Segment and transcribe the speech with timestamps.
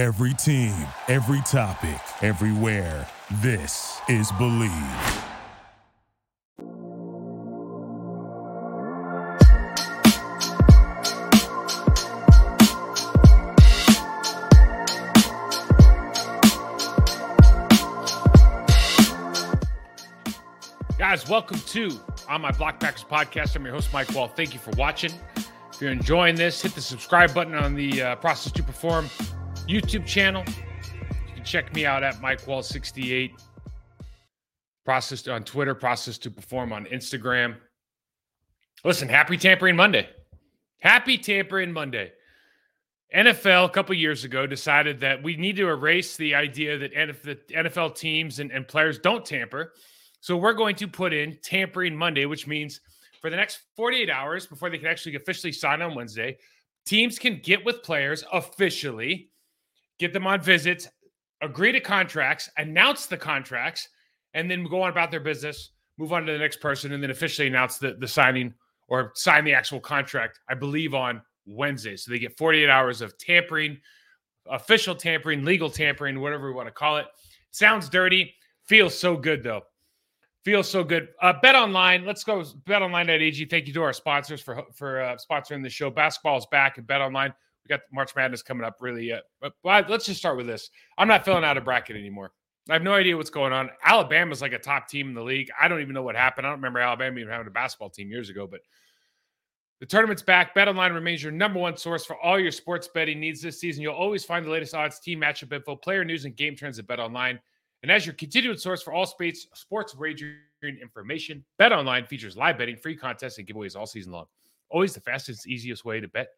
[0.00, 0.74] Every team,
[1.08, 3.06] every topic, everywhere.
[3.42, 4.70] This is Believe.
[20.96, 23.54] Guys, welcome to On My Block Packers podcast.
[23.54, 24.34] I'm your host, Mike Wahle.
[24.34, 25.12] Thank you for watching.
[25.36, 29.10] If you're enjoying this, hit the subscribe button on the uh, Process to Perform
[29.70, 30.42] YouTube channel.
[30.48, 33.32] You can check me out at Mike Wahle 68
[34.84, 37.56] Process on Twitter, Process to Perform on Instagram.
[38.84, 40.08] Listen, happy Tampering Monday.
[40.80, 42.10] Happy Tampering Monday.
[43.14, 47.94] NFL a couple years ago decided that we need to erase the idea that NFL
[47.94, 49.72] teams and, and players don't tamper.
[50.20, 52.80] So we're going to put in Tampering Monday, which means
[53.20, 56.38] for the next 48 hours before they can actually officially sign on Wednesday,
[56.86, 59.29] teams can get with players officially,
[60.00, 60.88] get them on visits,
[61.42, 63.88] agree to contracts, announce the contracts,
[64.34, 67.10] and then go on about their business, move on to the next person, and then
[67.10, 68.52] officially announce the, the signing
[68.88, 71.96] or sign the actual contract, I believe, on Wednesday.
[71.96, 73.78] So they get 48 hours of tampering,
[74.46, 77.06] official tampering, legal tampering, whatever we want to call it.
[77.50, 79.62] Sounds dirty, feels so good though.
[80.42, 81.08] Feels so good.
[81.20, 82.06] Uh, Bet online.
[82.06, 82.42] Let's go.
[82.42, 83.44] BetOnline.ag.
[83.44, 85.90] Thank you to our sponsors for for uh, sponsoring the show.
[85.90, 87.34] Basketball is back at Bet online.
[87.70, 88.76] Got March Madness coming up.
[88.80, 90.68] Really, uh, but, but let's just start with this.
[90.98, 92.32] I'm not filling out a bracket anymore.
[92.68, 93.70] I have no idea what's going on.
[93.84, 95.48] Alabama's like a top team in the league.
[95.58, 96.46] I don't even know what happened.
[96.46, 98.60] I don't remember Alabama even having a basketball team years ago, but
[99.80, 100.54] the tournament's back.
[100.54, 103.82] BetOnline remains your number one source for all your sports betting needs this season.
[103.82, 106.86] You'll always find the latest odds, team matchup info, player news, and game trends at
[106.86, 107.38] BetOnline.
[107.82, 110.36] And as your continued source for all space sports wagering
[110.82, 114.26] information, BetOnline features live betting, free contests, and giveaways all season long.
[114.68, 116.28] Always the fastest, easiest way to bet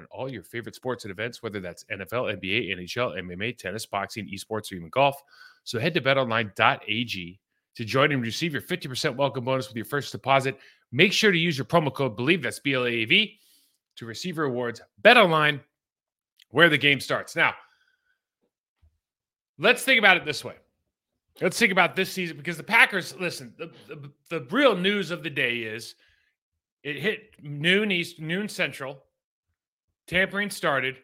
[0.00, 4.28] on all your favorite sports and events, whether that's NFL, NBA, NHL, MMA, tennis, boxing,
[4.28, 5.22] esports, or even golf.
[5.64, 7.40] So head to betonline.ag
[7.76, 10.58] to join and receive your 50% welcome bonus with your first deposit.
[10.92, 13.38] Make sure to use your promo code BELIEVE, that's B L A A V,
[13.96, 14.80] to receive rewards.
[15.02, 15.60] BetOnline,
[16.50, 17.36] where the game starts.
[17.36, 17.54] Now,
[19.58, 20.54] let's think about it this way.
[21.40, 25.22] Let's think about this season because the Packers, listen, the, the, the real news of
[25.22, 25.94] the day is
[26.82, 29.04] it hit noon East, noon Central.
[30.10, 30.96] Tampering started.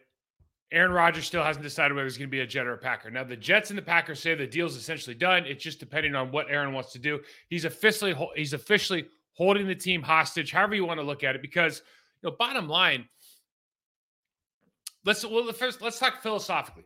[0.72, 3.08] Aaron Rodgers still hasn't decided whether he's going to be a Jet or a Packer.
[3.08, 5.46] Now, the Jets and the Packers say the deal's essentially done.
[5.46, 7.20] It's just depending on what Aaron wants to do.
[7.48, 11.40] He's officially he's officially holding the team hostage, however you want to look at it.
[11.40, 11.82] Because
[12.20, 13.06] you know, bottom line,
[15.04, 16.82] let's well first let's talk philosophically.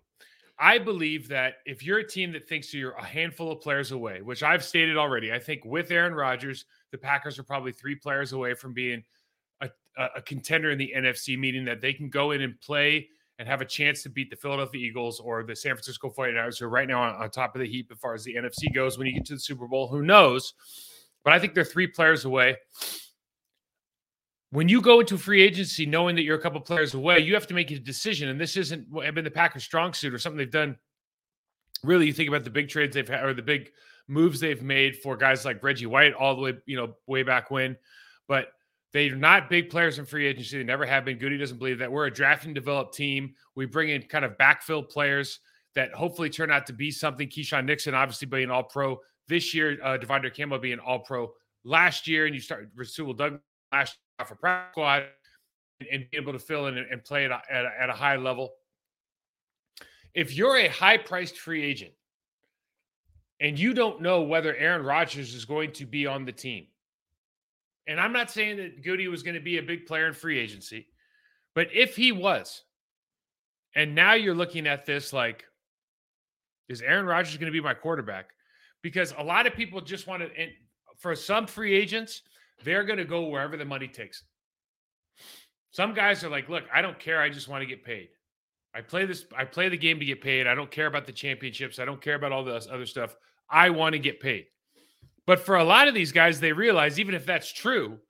[0.59, 4.21] I believe that if you're a team that thinks you're a handful of players away,
[4.21, 8.35] which I've stated already, I think with Aaron Rodgers, the Packers are probably three players
[8.35, 9.03] away from being
[9.97, 13.09] a, contender in the NFC, meaning that they can go in and play
[13.39, 16.67] and have a chance to beat the Philadelphia Eagles or the San Francisco 49ers, who
[16.67, 18.99] are right now on, on top of the heap as far as the NFC goes.
[18.99, 20.55] When you get to the Super Bowl, who knows?
[21.25, 22.57] But I think they're three players away
[24.51, 27.47] when you go into free agency knowing that you're a couple players away, you have
[27.47, 28.29] to make a decision.
[28.29, 30.77] And this isn't have been the Packers' strong suit or something they've done.
[31.85, 33.71] Really, you think about the big trades they've had or the big
[34.09, 37.51] moves they've made for guys like Reggie White all the way, you know, way back
[37.51, 37.77] when.
[38.27, 38.49] But
[38.93, 40.59] they're not big players in free agency.
[40.59, 41.19] They never have been.
[41.19, 41.91] Gutey doesn't believe that.
[41.91, 43.35] We're a draft and develop team.
[43.55, 45.41] We bring in kind of backfill players
[45.75, 47.29] that hopefully turn out to be something.
[47.29, 51.33] Keisean Nixon, obviously being all pro this year, uh, De'Vondre Campbell being all pro
[51.65, 53.39] last year, and you start Rasul Doug
[53.73, 53.97] last
[54.27, 55.05] for practice squad
[55.91, 58.17] and, be able to fill in and, play at a, at, a, at a high
[58.17, 58.55] level.
[60.15, 61.93] If you're a high priced free agent
[63.39, 66.67] and you don't know whether Aaron Rodgers is going to be on the team,
[67.91, 70.39] and I'm not saying that Gutey was going to be a big player in free
[70.39, 70.87] agency,
[71.57, 72.63] but if he was,
[73.75, 75.45] and now you're looking at this like,
[76.69, 78.31] is Aaron Rodgers going to be my quarterback?
[78.81, 80.53] Because a lot of people just want to, and
[80.99, 82.23] for some free agents,
[82.63, 84.23] they're going to go wherever the money takes.
[85.73, 87.21] Some guys are like, look, I don't care.
[87.21, 88.11] I just want to get paid.
[88.73, 90.47] I play this, I play the game to get paid.
[90.47, 91.81] I don't care about the championships.
[91.81, 93.17] I don't care about all this other stuff.
[93.49, 94.47] I want to get paid.
[95.31, 98.01] But for a lot of these guys, they realize even if that's true,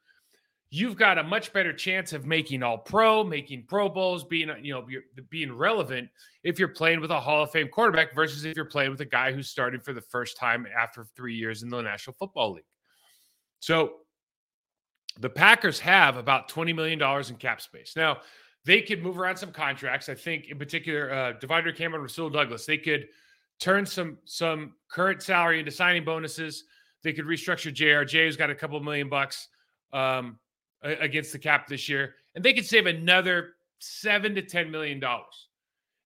[0.71, 4.73] you've got a much better chance of making all pro, making pro bowls, being, you
[4.73, 4.87] know,
[5.29, 6.09] being relevant
[6.45, 9.05] if you're playing with a Hall of Fame quarterback versus if you're playing with a
[9.05, 12.65] guy who's starting for the first time after three years in the National Football League.
[13.59, 13.97] So
[15.19, 17.93] the Packers have about $20 million in cap space.
[17.97, 18.21] Now,
[18.65, 20.09] they could move around some contracts.
[20.09, 23.09] I think, in particular, uh, De'Vondre Cameron, Rasul Douglas, they could
[23.59, 26.65] turn some some current salary into signing bonuses.
[27.03, 29.49] They could restructure JRJ, who's got a couple million bucks
[29.93, 30.39] um,
[30.83, 35.49] against the cap this year, and they could save another seven to ten million dollars.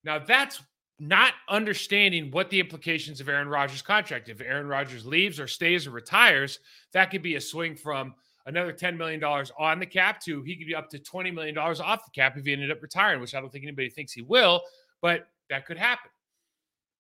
[0.04, 0.62] Now, that's
[1.00, 4.28] not understanding what the implications of Aaron Rodgers' contract.
[4.28, 6.60] If Aaron Rodgers leaves or stays or retires,
[6.92, 8.14] that could be a swing from
[8.46, 9.22] another $10 million
[9.58, 12.44] on the cap to he could be up to $20 million off the cap if
[12.44, 14.62] he ended up retiring, which I don't think anybody thinks he will,
[15.00, 16.10] but that could happen.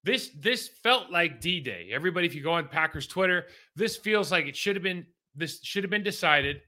[0.04, 1.88] This this felt like D-Day.
[1.90, 5.60] Everybody, if you go on Packers Twitter, this feels like it should have been this
[5.62, 6.60] should have been decided.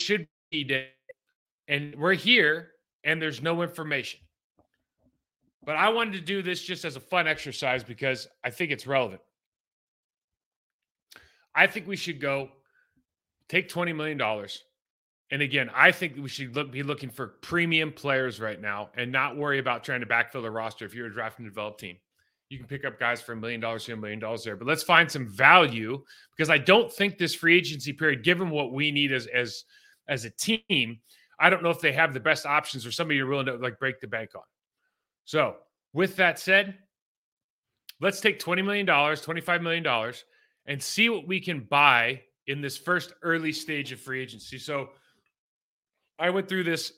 [0.00, 0.88] Should be D-Day.
[1.66, 2.70] And we're here
[3.04, 4.20] and there's no information.
[5.64, 8.86] But I wanted to do this just as a fun exercise because I think it's
[8.86, 9.20] relevant.
[11.54, 12.48] I think we should go
[13.48, 14.20] take $20 million.
[15.32, 19.12] And again, I think we should look, be looking for premium players right now and
[19.12, 21.96] not worry about trying to backfill the roster if you're a draft and develop team.
[22.50, 24.56] You can pick up guys for a million dollars here, a million dollars there.
[24.56, 26.02] But let's find some value
[26.36, 29.64] because I don't think this free agency period, given what we need as as
[30.08, 30.98] as a team,
[31.38, 33.78] I don't know if they have the best options or somebody you're willing to like
[33.78, 34.42] break the bank on.
[35.24, 35.56] So,
[35.92, 36.76] with that said,
[38.00, 40.12] let's take $20 million, $25 million,
[40.66, 44.58] and see what we can buy in this first early stage of free agency.
[44.58, 44.90] So,
[46.18, 46.92] I went through this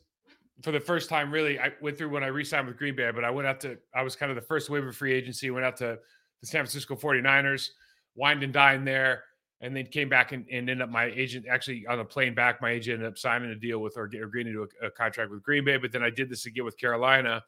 [0.62, 1.30] for the first time.
[1.30, 3.60] Really, I went through when I re signed with Green Bay, but I went out
[3.60, 5.98] to, I was kind of the first wave of free agency, went out to
[6.40, 7.68] the San Francisco 49ers,
[8.14, 9.24] wined and dined there
[9.62, 12.60] and then came back and, and ended up my agent actually on the plane back.
[12.60, 15.42] My agent ended up signing a deal with or agreeing to a, a contract with
[15.42, 15.76] Green Bay.
[15.76, 17.42] But then I did this again with Carolina.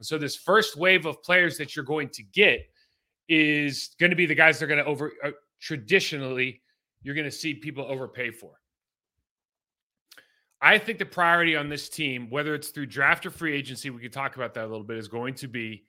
[0.00, 2.60] So this first wave of players that you're going to get
[3.28, 6.62] is going to be the guys that are going to over uh, traditionally
[7.02, 8.52] you're going to see people overpay for.
[10.66, 14.02] I think the priority on this team, whether it's through draft or free agency, we
[14.02, 15.84] could talk about that a little bit, is going to be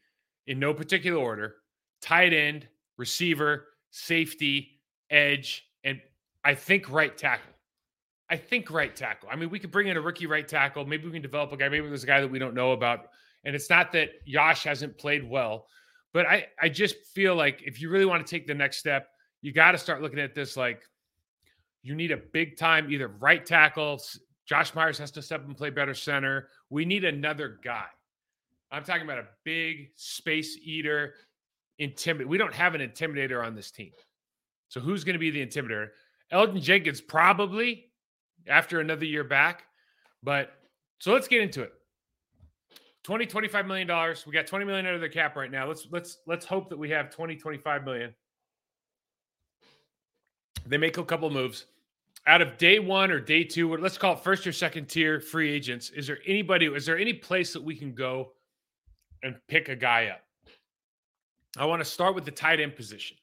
[0.45, 1.55] in no particular order
[1.99, 4.79] tight end, receiver, safety,
[5.09, 5.99] edge, and
[6.45, 7.53] I think right tackle.
[8.29, 9.29] I think right tackle.
[9.31, 10.85] I mean, we could bring in a rookie right tackle.
[10.85, 11.69] Maybe we can develop a guy.
[11.69, 13.07] Maybe there's a guy that we don't know about.
[13.45, 15.65] And it's not that Yosh hasn't played well,
[16.13, 19.09] but I, I just feel like if you really want to take the next step,
[19.41, 20.83] you got to start looking at this like
[21.81, 23.99] you need a big time either right tackle.
[24.47, 26.47] Josh Myers has to step and play better center.
[26.69, 27.85] We need another guy.
[28.71, 31.15] I'm talking about a big space eater,
[31.79, 32.27] intimidate.
[32.27, 33.91] We don't have an intimidator on this team.
[34.69, 35.89] So who's going to be the intimidator?
[36.31, 37.91] Elgton Jenkins probably
[38.47, 39.63] after another year back.
[40.23, 40.51] But
[40.99, 41.73] so let's get into it.
[43.03, 44.25] 20 25 million dollars.
[44.25, 45.67] We got 20 million under the cap right now.
[45.67, 48.13] Let's let's let's hope that we have 20 25 million.
[50.65, 51.65] They make a couple moves.
[52.27, 55.49] Out of day 1 or day 2, let's call it first or second tier free
[55.49, 58.33] agents, is there anybody is there any place that we can go
[59.23, 60.21] and pick a guy up?
[61.57, 63.15] I want to start with the tight end position.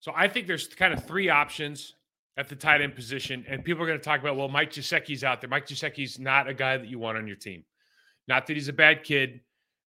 [0.00, 1.94] So I think there's kind of three options
[2.36, 5.24] at the tight end position, and people are going to talk about, well, Mike Gesicki's
[5.24, 5.50] out there.
[5.50, 7.64] Mike Gesicki's not a guy that you want on your team.
[8.26, 9.40] Not that he's a bad kid.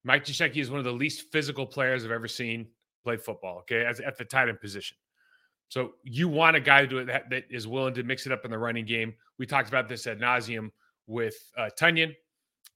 [0.04, 2.68] Mike Gesicki is one of the least physical players I've ever seen
[3.04, 3.58] play football.
[3.60, 4.96] Okay, as at the tight end position.
[5.72, 8.58] So you want a guy that, that is willing to mix it up in the
[8.58, 9.14] running game.
[9.38, 10.68] We talked about this at nauseum
[11.06, 12.14] with uh, Tonyan.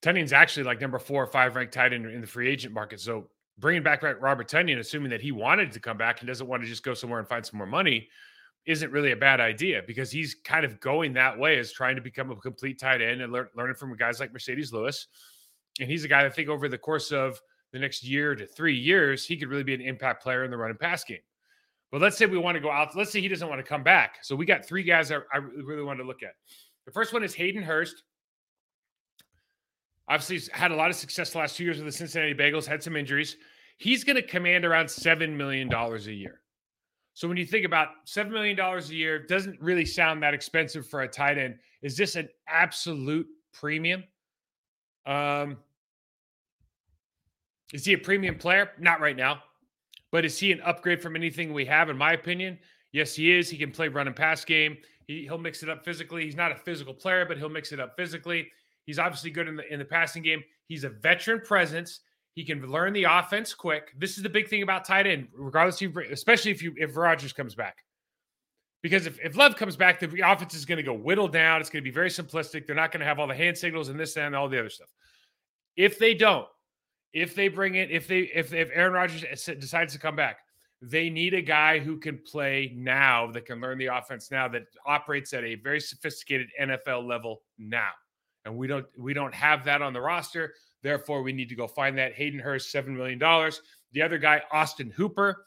[0.00, 3.00] Tonyan's actually like number four or five ranked tight end in the free agent market.
[3.00, 3.28] So
[3.58, 6.69] bringing back Robert Tonyan, assuming that he wanted to come back and doesn't want to
[6.70, 8.08] just go somewhere and find some more money,
[8.64, 12.02] isn't really a bad idea because he's kind of going that way as trying to
[12.02, 15.08] become a complete tight end and learn, learning from guys like Marcedes Lewis.
[15.81, 17.38] And he's a guy that I think over the course of
[17.75, 20.56] the next year to three years, he could really be an impact player in the
[20.56, 21.19] run and pass game.
[21.96, 22.94] But let's say we want to go out.
[22.94, 24.19] Let's say he doesn't want to come back.
[24.20, 26.32] So we got three guys that I really want to look at.
[26.84, 28.03] The first one is Hayden Hurst.
[30.06, 32.67] Obviously, he's had a lot of success the last two years with the Cincinnati Bengals,
[32.67, 33.38] had some injuries.
[33.79, 36.43] He's going to command around $7 million a year.
[37.15, 41.00] So when you think about $7 million a year, doesn't really sound that expensive for
[41.00, 41.55] a tight end.
[41.81, 44.05] Is this an absolute premium?
[45.06, 45.56] Um,
[47.72, 48.72] is he a premium player?
[48.79, 49.41] Not right now.
[50.13, 52.58] But is he an upgrade from anything we have, in my opinion?
[52.93, 53.51] Yes, he is.
[53.51, 54.77] He can play run and pass game.
[55.06, 56.25] He, he'll mix it up physically.
[56.25, 58.48] He's not a physical player, but he'll mix it up physically.
[58.86, 60.43] He's obviously good in the in the passing game.
[60.69, 62.01] He's a veteran presence.
[62.34, 63.93] He can learn the offense quick.
[63.98, 67.32] This is the big thing about tight end, regardless of especially if you if Rodgers
[67.32, 67.82] comes back.
[68.82, 71.60] Because if, if Love comes back, the offense is going to go whittled down.
[71.60, 72.67] It's going to be very simplistic.
[72.67, 74.70] They're not going to have all the hand signals and this and all the other
[74.70, 74.89] stuff.
[75.77, 76.46] If they don't,
[77.17, 79.25] if they bring it, if they if if Aaron Rodgers
[79.58, 80.39] decides to come back,
[80.81, 84.65] they need a guy who can play now, that can learn the offense now, that
[84.87, 87.91] operates at a very sophisticated NFL level now
[88.46, 90.55] and we don't we don't have that on the roster.
[90.82, 92.15] Therefore, we need to go find that.
[92.15, 93.61] Hayden Hurst, seven million dollars.
[93.93, 95.44] The other guy, Austin Hooper,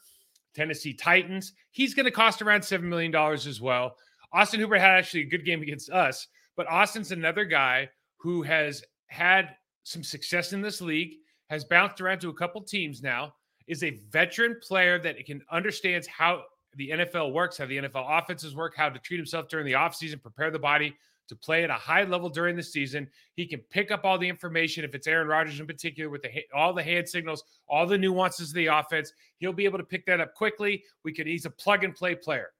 [0.54, 1.54] Tennessee Titans.
[1.70, 3.96] He's going to cost around seven million dollars as well.
[4.32, 8.84] Austin Hooper had actually a good game against us, but Austin's another guy who has
[9.06, 11.14] had some success in this league,
[11.50, 13.34] has bounced around to a couple teams now,
[13.66, 16.44] is a veteran player that can understands how
[16.76, 20.22] the NFL works, how the NFL offenses work, how to treat himself during the offseason,
[20.22, 20.96] prepare the body
[21.28, 23.08] to play at a high level during the season.
[23.34, 26.30] He can pick up all the information if it's Aaron Rodgers in particular with the
[26.54, 29.12] all the hand signals, all the nuances of the offense.
[29.38, 30.84] He'll be able to pick that up quickly.
[31.04, 32.50] We could he's a plug and play player.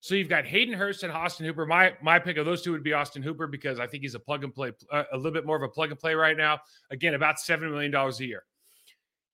[0.00, 1.66] So you've got Hayden Hurst and Austin Hooper.
[1.66, 4.20] My my pick of those two would be Austin Hooper because I think he's a
[4.20, 6.60] plug and play, uh, a little bit more of a plug and play right now.
[6.90, 8.44] Again, about seven million dollars a year.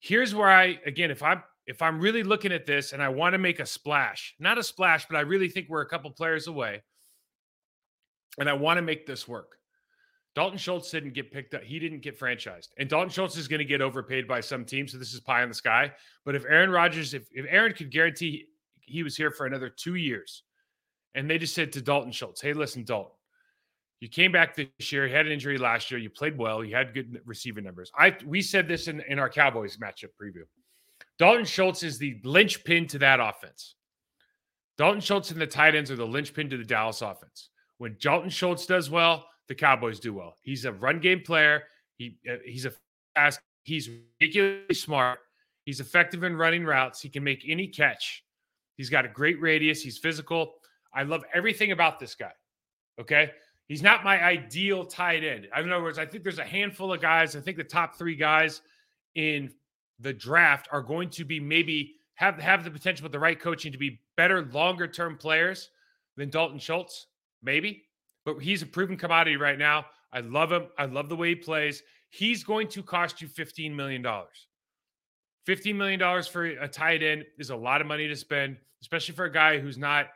[0.01, 3.35] Here's where I again, if I'm if I'm really looking at this and I want
[3.35, 6.49] to make a splash, not a splash, but I really think we're a couple players
[6.49, 6.83] away,
[8.39, 9.57] and I want to make this work.
[10.35, 11.63] Dalton Schultz didn't get picked up.
[11.63, 12.69] He didn't get franchised.
[12.77, 14.87] And Dalton Schultz is going to get overpaid by some team.
[14.87, 15.93] So this is pie in the sky.
[16.27, 18.45] But if Aaron Rodgers, if, if Aaron could guarantee
[18.83, 20.43] he was here for another two years,
[21.17, 23.13] and they just said to Dalton Schultz, hey, listen, Dalton,
[24.01, 26.77] you came back this year, you had an injury last year, you played well, you
[26.77, 27.91] had good receiving numbers.
[27.99, 30.45] I we said this in, in our Cowboys matchup preview.
[31.19, 33.75] Dalton Schultz is the linchpin to that offense.
[34.77, 37.49] Dalton Schultz and the tight ends are the linchpin to the Dallas offense.
[37.79, 40.37] When Dalton Schultz does well, the Cowboys do well.
[40.43, 41.63] He's a run game player.
[41.97, 42.73] He uh, he's a
[43.15, 43.41] fast.
[43.63, 43.89] He's
[44.21, 45.21] ridiculously smart.
[45.65, 47.01] He's effective in running routes.
[47.01, 48.23] He can make any catch.
[48.77, 49.83] He's got a great radius.
[49.83, 50.55] He's physical.
[50.97, 52.33] I love everything about this guy.
[53.01, 53.31] Okay.
[53.69, 55.49] He's not my ideal tight end.
[55.57, 57.37] In other words, I think there's a handful of guys.
[57.37, 58.63] I think the top three guys
[59.17, 59.51] in
[59.99, 63.73] the draft are going to be maybe have have the potential with the right coaching
[63.73, 65.71] to be better longer term players
[66.17, 67.09] than Dalton Schultz
[67.43, 67.85] maybe,
[68.25, 69.87] but he's a proven commodity right now.
[70.13, 70.69] I love him.
[70.79, 71.83] I love the way he plays.
[72.11, 74.03] He's going to cost you $15 million.
[74.03, 79.27] $15 million for a tight end is a lot of money to spend, especially for
[79.27, 80.07] a guy who's not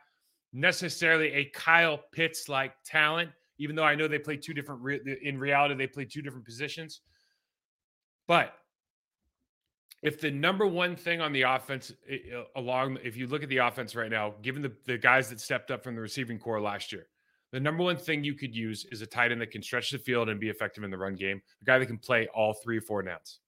[0.52, 4.82] necessarily a Kyle Pitts like talent, even though I know they play two different,
[5.22, 7.00] in reality, they play two different positions.
[8.26, 8.54] But
[10.02, 11.92] if the number one thing on the offense
[12.56, 15.70] along if you look at the offense right now given the, the guys that stepped
[15.70, 17.06] up from the receiving core last year
[17.52, 19.98] the number one thing you could use is a tight end that can stretch the
[19.98, 22.78] field and be effective in the run game a guy that can play all three
[22.78, 23.40] or four downs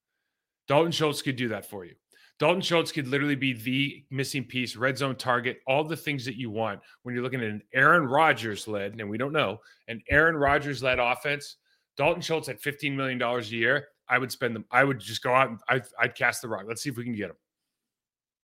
[0.68, 1.94] dalton schultz could do that for you
[2.38, 6.36] dalton schultz could literally be the missing piece red zone target all the things that
[6.36, 9.58] you want when you're looking at an aaron rodgers led and we don't know
[9.88, 11.56] an aaron rodgers led offense
[11.96, 14.66] dalton schultz at $15 million a year I would spend them.
[14.70, 16.64] I would just go out and I'd, I'd cast the rock.
[16.68, 17.36] Let's see if we can get him.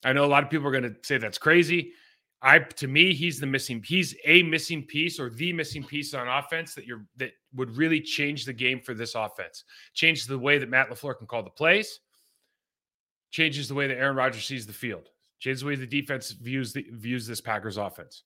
[0.02, 1.92] I know a lot of people are going to say that's crazy.
[2.40, 3.82] I to me, he's the missing.
[3.84, 8.00] He's a missing piece or the missing piece on offense that you're that would really
[8.00, 9.64] change the game for this offense.
[9.92, 12.00] Change the way that Matt LaFleur can call the plays.
[13.30, 15.08] Changes the way that Aaron Rodgers sees the field.
[15.38, 18.24] Changes the way the defense views the views this Packers offense.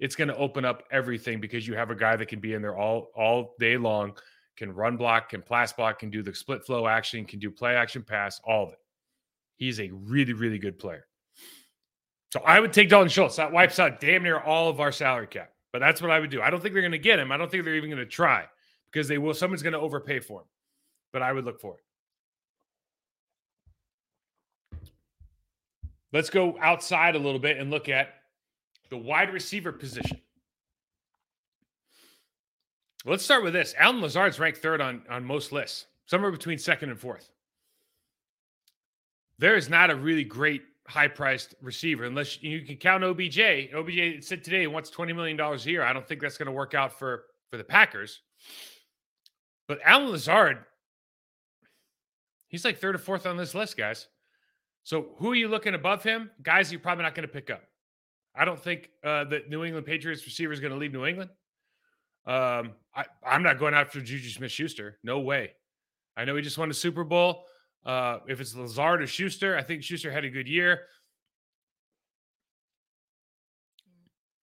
[0.00, 2.62] It's going to open up everything because you have a guy that can be in
[2.62, 4.14] there all all day long
[4.56, 7.74] can run block, can pass block, can do the split flow action, can do play
[7.74, 8.78] action pass, all of it.
[9.56, 11.06] He's a really, really good player.
[12.32, 13.36] So I would take Dalton Schultz.
[13.36, 15.50] That wipes out damn near all of our salary cap.
[15.72, 16.40] But that's what I would do.
[16.40, 17.32] I don't think they're going to get him.
[17.32, 18.44] I don't think they're even going to try
[18.90, 19.34] because they will.
[19.34, 20.46] Someone's going to overpay for him.
[21.12, 21.84] But I would look for it.
[26.14, 28.14] Let's go outside a little bit and look at
[28.88, 30.20] the wide receiver position.
[33.04, 33.74] Let's start with this.
[33.76, 37.30] Allen Lazard's ranked third on, on most lists, somewhere between second and fourth.
[39.38, 43.74] There is not a really great high priced receiver unless you can count OBJ.
[43.74, 45.82] OBJ said today he wants $20 million a year.
[45.82, 48.20] I don't think that's going to work out for, for the Packers.
[49.66, 50.58] But Allen Lazard,
[52.46, 54.06] he's like third or fourth on this list, guys.
[54.84, 56.30] So who are you looking above him?
[56.42, 57.62] Guys you're probably not going to pick up.
[58.36, 61.30] I don't think uh, the New England Patriots receiver is going to leave New England.
[62.26, 64.98] Um, I, I'm not going after Juju Smith Schuster.
[65.02, 65.52] No way.
[66.16, 67.44] I know he just won a Super Bowl.
[67.84, 70.82] Uh, if it's Lazard or Schuster, I think Schuster had a good year.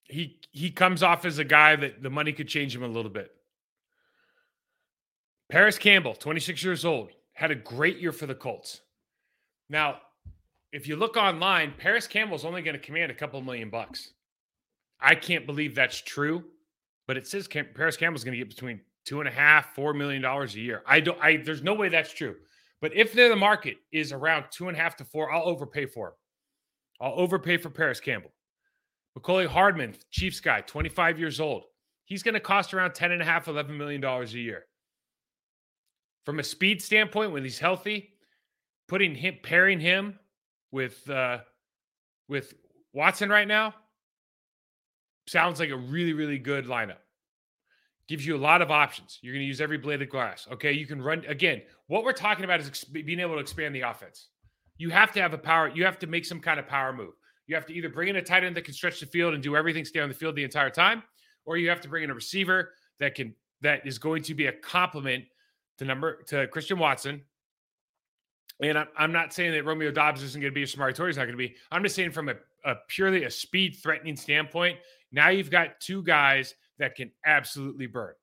[0.03, 3.09] He he comes off as a guy that the money could change him a little
[3.09, 3.31] bit.
[5.49, 8.81] Parris Campbell, 26 years old, had a great year for the Colts.
[9.69, 9.99] Now,
[10.71, 14.13] if you look online, Parris Campbell's only going to command a couple million bucks.
[14.99, 16.43] I can't believe that's true
[17.11, 19.93] but it says Cam- Parris Campbell's going to get between two and a half, four
[19.93, 20.81] million dollars a year.
[20.87, 21.19] I don't.
[21.21, 22.35] I there's no way that's true.
[22.79, 26.07] But if the market is around two and a half to four, I'll overpay for
[26.07, 26.13] him.
[27.01, 28.31] I'll overpay for Parris Campbell.
[29.19, 31.65] Mecole Hardman, Chiefs guy, 25 years old.
[32.05, 34.63] He's going to cost around 10 and a half, 11 million dollars a year.
[36.25, 38.13] From a speed standpoint, when he's healthy,
[38.87, 40.17] putting him pairing him
[40.71, 41.39] with uh
[42.27, 42.53] with
[42.93, 43.73] Watson right now,
[45.27, 46.97] sounds like a really, really good lineup.
[48.07, 49.19] gives you a lot of options.
[49.21, 50.47] You're going to use every blade of glass.
[50.51, 51.61] Okay, you can run again.
[51.87, 54.29] What we're talking about is ex- being able to expand the offense.
[54.77, 55.71] You have to have a power.
[55.73, 57.13] You have to make some kind of power move.
[57.47, 59.43] You have to either bring in a tight end that can stretch the field and
[59.43, 61.03] do everything, stay on the field the entire time,
[61.45, 64.47] or you have to bring in a receiver that can that is going to be
[64.47, 65.25] a complement
[65.77, 67.21] to number to Christian Watson.
[68.61, 71.09] And I'm, I'm not saying that Romeo Doubs isn't going to be a Samori Toure
[71.09, 71.55] is not going to be.
[71.71, 74.77] I'm just saying from a, a purely a speed threatening standpoint.
[75.11, 78.13] Now you've got two guys that can absolutely burn.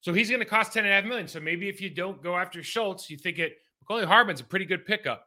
[0.00, 1.26] So he's going to cost 10 and a half million.
[1.26, 4.64] So maybe if you don't go after Schultz, you think it Mecole Hardman's a pretty
[4.64, 5.26] good pickup.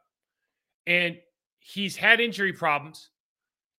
[0.86, 1.18] And
[1.60, 3.10] he's had injury problems.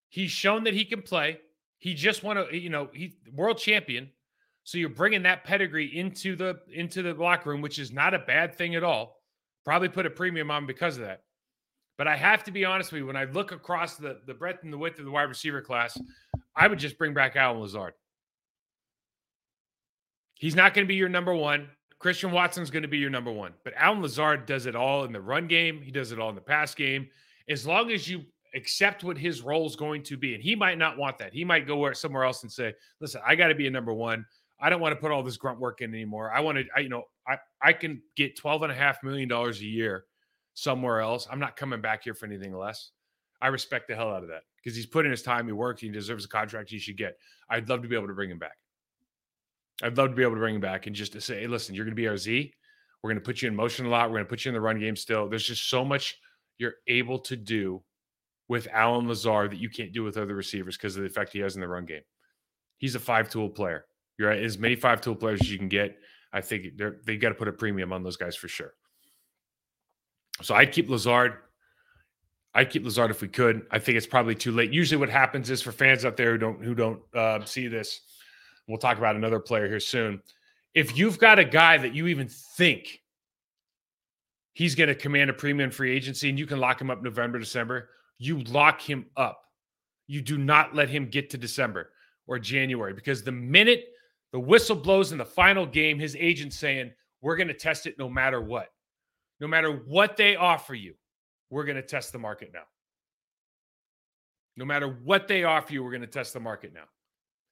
[0.09, 1.39] He's shown that he can play.
[1.79, 4.09] He just won a, you know, he world champion.
[4.63, 8.19] So you're bringing that pedigree into the into the locker room, which is not a
[8.19, 9.22] bad thing at all.
[9.65, 11.21] Probably put a premium on because of that.
[11.97, 14.63] But I have to be honest with you, when I look across the, the breadth
[14.63, 15.97] and the width of the wide receiver class,
[16.55, 17.93] I would just bring back Allen Lazard.
[20.35, 21.69] He's not going to be your number one.
[21.99, 23.53] Christian Watson's going to be your number one.
[23.63, 25.81] But Allen Lazard does it all in the run game.
[25.81, 27.07] He does it all in the pass game.
[27.47, 28.23] As long as you
[28.55, 31.33] accept what his role is going to be, and he might not want that.
[31.33, 34.25] He might go somewhere else and say, "Listen, I got to be a number one.
[34.59, 36.31] I don't want to put all this grunt work in anymore.
[36.31, 39.29] I want to, I, you know, I I can get twelve and a half million
[39.29, 40.05] dollars a year
[40.53, 41.27] somewhere else.
[41.31, 42.91] I'm not coming back here for anything less.
[43.41, 45.45] I respect the hell out of that because he's put in his time.
[45.47, 45.81] He worked.
[45.81, 47.17] He deserves a contract he should get.
[47.49, 48.57] I'd love to be able to bring him back.
[49.81, 51.75] I'd love to be able to bring him back and just to say, hey, listen,
[51.75, 52.53] you're going to be our Z.
[53.01, 54.09] We're going to put you in motion a lot.
[54.09, 55.27] We're going to put you in the run game still.
[55.27, 56.15] There's just so much
[56.57, 57.83] you're able to do
[58.47, 61.39] with Allen Lazard that you can't do with other receivers because of the effect he
[61.39, 62.03] has in the run game.
[62.77, 63.85] He's a five tool player.
[64.17, 64.31] You're.
[64.31, 65.97] As many five tool players as you can get.
[66.33, 66.65] I think
[67.05, 68.73] they got to put a premium on those guys for sure.
[70.41, 71.33] So I'd keep Lazard.
[72.55, 73.65] I'd keep Lazard if we could.
[73.71, 74.71] I think it's probably too late.
[74.71, 78.01] Usually, what happens is for fans out there who don't who don't uh, see this,
[78.67, 80.21] we'll talk about another player here soon.
[80.73, 83.01] If you've got a guy that you even think
[84.53, 87.39] he's going to command a premium free agency and you can lock him up November,
[87.39, 89.41] December, you lock him up.
[90.07, 91.91] You do not let him get to December
[92.27, 93.92] or January because the minute
[94.33, 96.91] the whistle blows in the final game, his agent's saying,
[97.21, 98.69] We're going to test it no matter what.
[99.39, 100.95] No matter what they offer you,
[101.49, 102.63] we're going to test the market now.
[104.57, 106.85] No matter what they offer you, we're going to test the market now.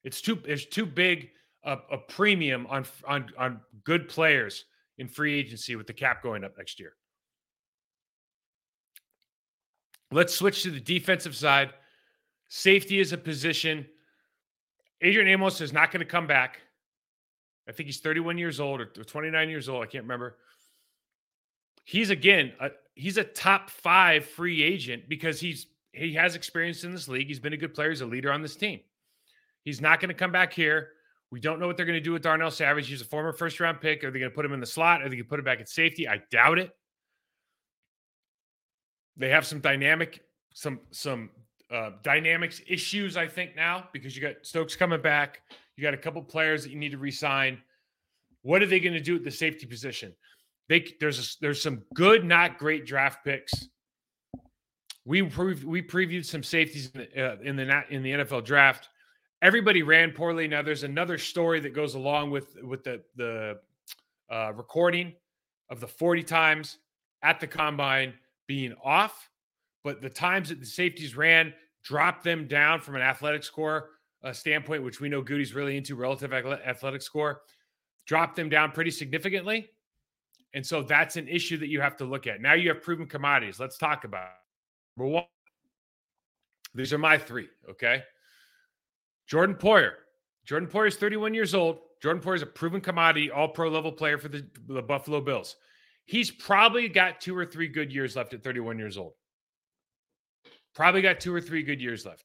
[0.04, 1.30] It's too it's too big
[1.64, 4.64] a, a premium on on on good players
[4.98, 6.94] in free agency with the cap going up next year.
[10.10, 11.72] Let's switch to the defensive side.
[12.48, 13.86] Safety is a position.
[15.00, 16.58] Adrian Amos is not going to come back.
[17.68, 19.82] I think he's 31 years old or 29 years old.
[19.82, 20.36] I can't remember.
[21.84, 26.92] He's again, a, he's a top five free agent because he's he has experience in
[26.92, 27.26] this league.
[27.26, 27.90] He's been a good player.
[27.90, 28.80] He's a leader on this team.
[29.62, 30.90] He's not going to come back here.
[31.30, 32.88] We don't know what they're going to do with Darnell Savage.
[32.88, 34.02] He's a former first round pick.
[34.04, 35.02] Are they going to put him in the slot?
[35.02, 36.08] Are they going to put him back at safety?
[36.08, 36.70] I doubt it.
[39.16, 40.22] They have some dynamic,
[40.54, 41.30] some some
[41.70, 45.40] uh, dynamics issues, I think now because you got Stokes coming back.
[45.76, 47.58] You got a couple players that you need to resign.
[48.42, 50.14] What are they going to do at the safety position?
[50.68, 53.52] They there's a, there's some good, not great draft picks.
[55.04, 58.88] We pre- we previewed some safeties in the, uh, in the in the NFL draft
[59.42, 60.48] everybody ran poorly.
[60.48, 63.58] Now there's another story that goes along with with the the
[64.30, 65.12] uh, recording
[65.68, 66.78] of the 40 times
[67.22, 68.14] at the combine
[68.46, 69.28] being off,
[69.84, 73.90] but the times that the safeties ran dropped them down from an athletic score
[74.24, 77.42] uh, standpoint, which we know Gutey's really into relative athletic score,
[78.06, 79.70] dropped them down pretty significantly.
[80.54, 82.40] And so that's an issue that you have to look at.
[82.40, 83.58] Now you have proven commodities.
[83.58, 84.28] Let's talk about.
[84.96, 85.24] Number one,
[86.74, 87.48] these are my three.
[87.70, 88.02] Okay.
[89.26, 89.92] Jordan Poyer.
[90.44, 91.78] Jordan Poyer is 31 years old.
[92.02, 95.56] Jordan Poyer is a proven commodity, all pro level player for the, the Buffalo Bills.
[96.04, 99.12] He's probably got two or three good years left at 31 years old.
[100.74, 102.24] Probably got two or three good years left.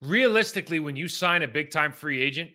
[0.00, 2.50] Realistically, when you sign a big time free agent,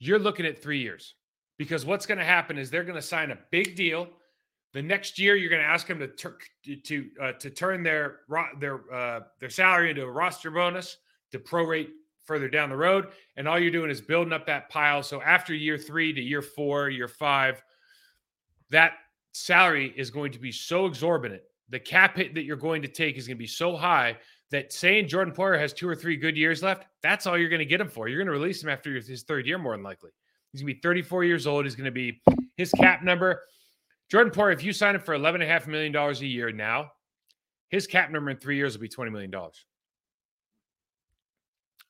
[0.00, 1.14] you're looking at three years
[1.56, 4.08] because what's going to happen is they're going to sign a big deal.
[4.72, 6.38] The next year, you're going to ask them to tur-
[6.84, 8.20] to uh, to turn their
[8.58, 10.96] their uh, their salary into a roster bonus
[11.30, 11.90] to prorate
[12.24, 13.08] further down the road.
[13.36, 15.02] And all you're doing is building up that pile.
[15.02, 17.62] So after year three to year four, year five,
[18.70, 18.94] that
[19.32, 21.42] salary is going to be so exorbitant.
[21.68, 24.16] The cap hit that you're going to take is going to be so high
[24.50, 27.60] that saying Jordan Poyer has two or three good years left, that's all you're going
[27.60, 28.08] to get him for.
[28.08, 30.10] You're going to release him after his third year, more than likely.
[30.52, 31.64] He's going to be 34 years old.
[31.64, 32.20] He's going to be
[32.56, 33.42] his cap number.
[34.10, 36.92] Jordan Poyer, if you sign him for $11.5 million a year now,
[37.68, 39.32] his cap number in three years will be $20 million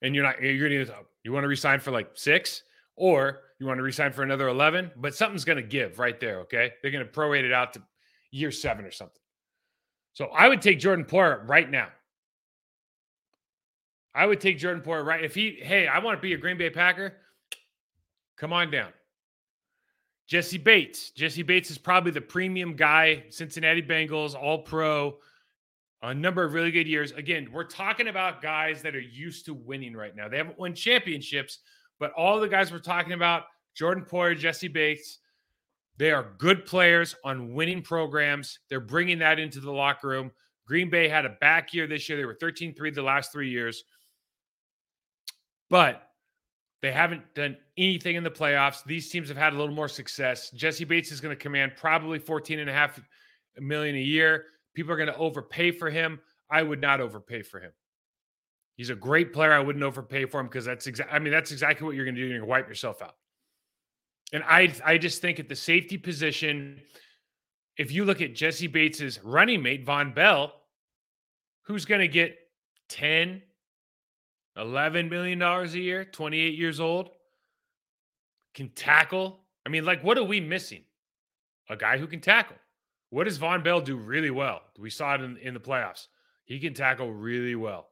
[0.04, 2.62] and you're not you're gonna you want to resign for like six
[2.96, 6.40] or you want to resign for another 11, but something's going to give right there.
[6.40, 6.72] Okay.
[6.82, 7.82] They're going to prorate it out to
[8.30, 9.20] year seven or something.
[10.12, 11.88] So I would take Jordan Poyer right now.
[14.14, 15.24] I would take Jordan Poyer right.
[15.24, 17.14] If he, hey, I want to be a Green Bay Packer,
[18.36, 18.92] come on down.
[20.26, 21.10] Jessie Bates.
[21.10, 25.18] Jessie Bates is probably the premium guy, Cincinnati Bengals, all pro,
[26.02, 27.12] a number of really good years.
[27.12, 30.28] Again, we're talking about guys that are used to winning right now.
[30.28, 31.58] They haven't won championships,
[31.98, 35.18] but all the guys we're talking about, Jordan Poyer, Jessie Bates,
[35.96, 38.58] they are good players on winning programs.
[38.68, 40.30] They're bringing that into the locker room.
[40.66, 42.18] Green Bay had a back year this year.
[42.18, 43.84] They were 13 3 the last three years.
[45.70, 46.02] But
[46.82, 48.84] they haven't done anything in the playoffs.
[48.84, 50.50] These teams have had a little more success.
[50.50, 53.00] Jessie Bates is going to command probably 14 and a half
[53.58, 54.46] million a year.
[54.74, 56.20] People are going to overpay for him.
[56.50, 57.72] I would not overpay for him.
[58.76, 59.52] He's a great player.
[59.52, 62.16] I wouldn't overpay for him because that's exactly I mean, that's exactly what you're going
[62.16, 62.26] to do.
[62.26, 63.14] You're going to wipe yourself out.
[64.32, 66.80] And I I just think at the safety position,
[67.76, 70.52] if you look at Jessie Bates's running mate, Vonn Bell,
[71.62, 72.36] who's going to get
[72.88, 73.42] 10,
[74.56, 77.10] 11 million dollars a year, 28 years old,
[78.54, 79.40] can tackle.
[79.66, 80.82] I mean, like, what are we missing?
[81.68, 82.56] A guy who can tackle.
[83.10, 84.62] What does Vonn Bell do really well?
[84.78, 86.08] We saw it in, in the playoffs.
[86.44, 87.88] He can tackle really well.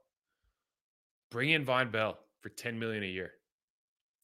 [1.31, 3.33] Bring in Vonn Bell for 10 million a year.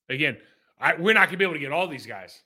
[0.08, 0.36] Again,
[0.80, 2.42] I, we're not going to be able to get all these guys.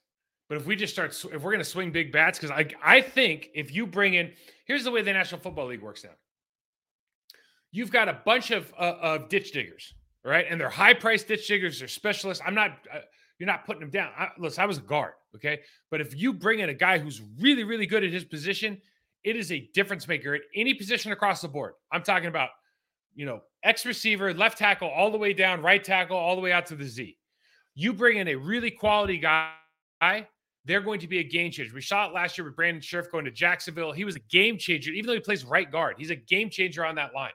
[0.48, 3.00] But if we just start, if we're going to swing big bats, because I, I
[3.00, 4.32] think if you bring in,
[4.66, 6.10] here's the way the National Football League works now.
[7.72, 10.46] You've got a bunch of uh, of ditch diggers, right?
[10.48, 11.78] And they're high priced ditch diggers.
[11.78, 12.42] They're specialists.
[12.46, 12.78] I'm not.
[12.92, 13.00] Uh,
[13.38, 14.12] you're not putting them down.
[14.16, 15.62] I, listen, I was a guard, okay.
[15.90, 18.80] But if you bring in a guy who's really, really good at his position,
[19.24, 21.72] it is a difference maker at any position across the board.
[21.90, 22.50] I'm talking about,
[23.16, 26.52] you know, X receiver, left tackle, all the way down, right tackle, all the way
[26.52, 27.16] out to the Z.
[27.74, 29.54] You bring in a really quality guy,
[30.64, 31.74] they're going to be a game changer.
[31.74, 33.92] We saw it last year with Brandon Scherff going to Jacksonville.
[33.92, 35.96] He was a game changer, even though he plays right guard.
[35.98, 37.32] He's a game changer on that line.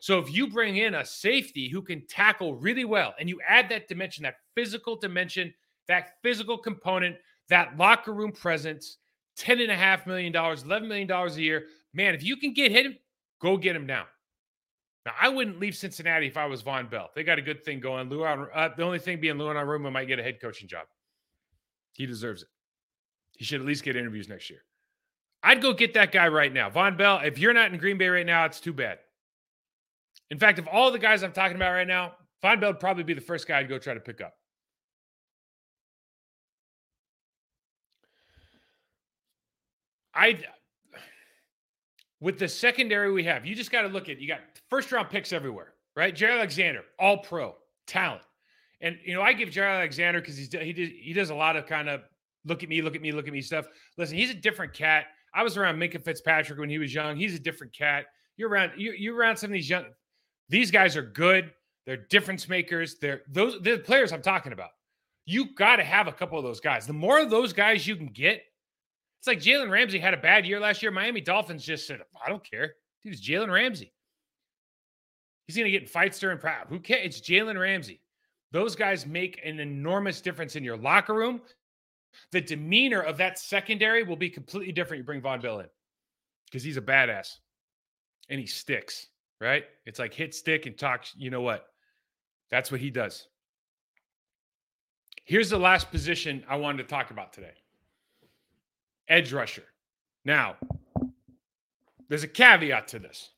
[0.00, 3.68] So if you bring in a safety who can tackle really well and you add
[3.70, 5.52] that dimension, that physical dimension,
[5.88, 7.16] that physical component,
[7.48, 8.98] that locker room presence,
[9.38, 12.96] $10.5 million, $11 million a year, man, if you can get him,
[13.40, 14.04] go get him now.
[15.04, 17.10] Now, I wouldn't leave Cincinnati if I was Vonn Bell.
[17.14, 18.08] They got a good thing going.
[18.08, 20.86] Lou, uh, the only thing being Lou Anarumo might get a head coaching job.
[21.92, 22.48] He deserves it.
[23.38, 24.64] He should at least get interviews next year.
[25.42, 26.70] I'd go get that guy right now.
[26.70, 28.98] Vonn Bell, if you're not in Green Bay right now, it's too bad.
[30.30, 33.04] In fact, of all the guys I'm talking about right now, Vonn Bell would probably
[33.04, 34.34] be the first guy I'd go try to pick up.
[40.14, 40.38] I
[42.20, 45.10] with the secondary we have, you just got to look at you got first round
[45.10, 46.14] picks everywhere, right?
[46.14, 47.54] Jaire Alexander, all pro,
[47.86, 48.22] talent.
[48.80, 51.56] And you know, I give Jaire Alexander because he's he did, he does a lot
[51.56, 52.02] of kind of
[52.44, 53.66] look at me, look at me, look at me stuff.
[53.98, 55.06] Listen, he's a different cat.
[55.34, 57.16] I was around Minkah Fitzpatrick when he was young.
[57.16, 58.06] He's a different cat.
[58.36, 59.84] You're around you you're around some of these young.
[60.48, 61.52] These guys are good.
[61.86, 62.96] They're difference makers.
[63.00, 64.70] They're those they're the players I'm talking about.
[65.24, 66.86] You got to have a couple of those guys.
[66.86, 68.42] The more of those guys you can get,
[69.18, 70.92] it's like Jalen Ramsey had a bad year last year.
[70.92, 72.74] Miami Dolphins just said, I don't care.
[73.02, 73.92] Dude, it's Jalen Ramsey.
[75.46, 76.70] He's going to get in fights during practice.
[76.70, 77.04] Who cares?
[77.04, 78.00] It's Jalen Ramsey.
[78.52, 81.40] Those guys make an enormous difference in your locker room.
[82.32, 85.00] The demeanor of that secondary will be completely different.
[85.00, 85.66] You bring Vonn Bell in
[86.46, 87.38] because he's a badass
[88.28, 89.08] and he sticks,
[89.40, 89.64] right?
[89.84, 91.04] It's like hit stick and talk.
[91.16, 91.66] You know what?
[92.50, 93.26] That's what he does.
[95.24, 97.54] Here's the last position I wanted to talk about today
[99.08, 99.64] edge rusher.
[100.24, 100.56] Now,
[102.08, 103.30] there's a caveat to this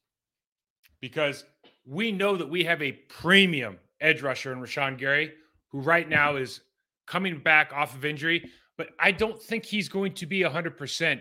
[1.01, 1.45] because
[1.87, 5.33] we know that we have a premium edge rusher in Rashan Gary,
[5.71, 6.61] who right now is
[7.07, 11.21] coming back off of injury, but I don't think he's going to be 100%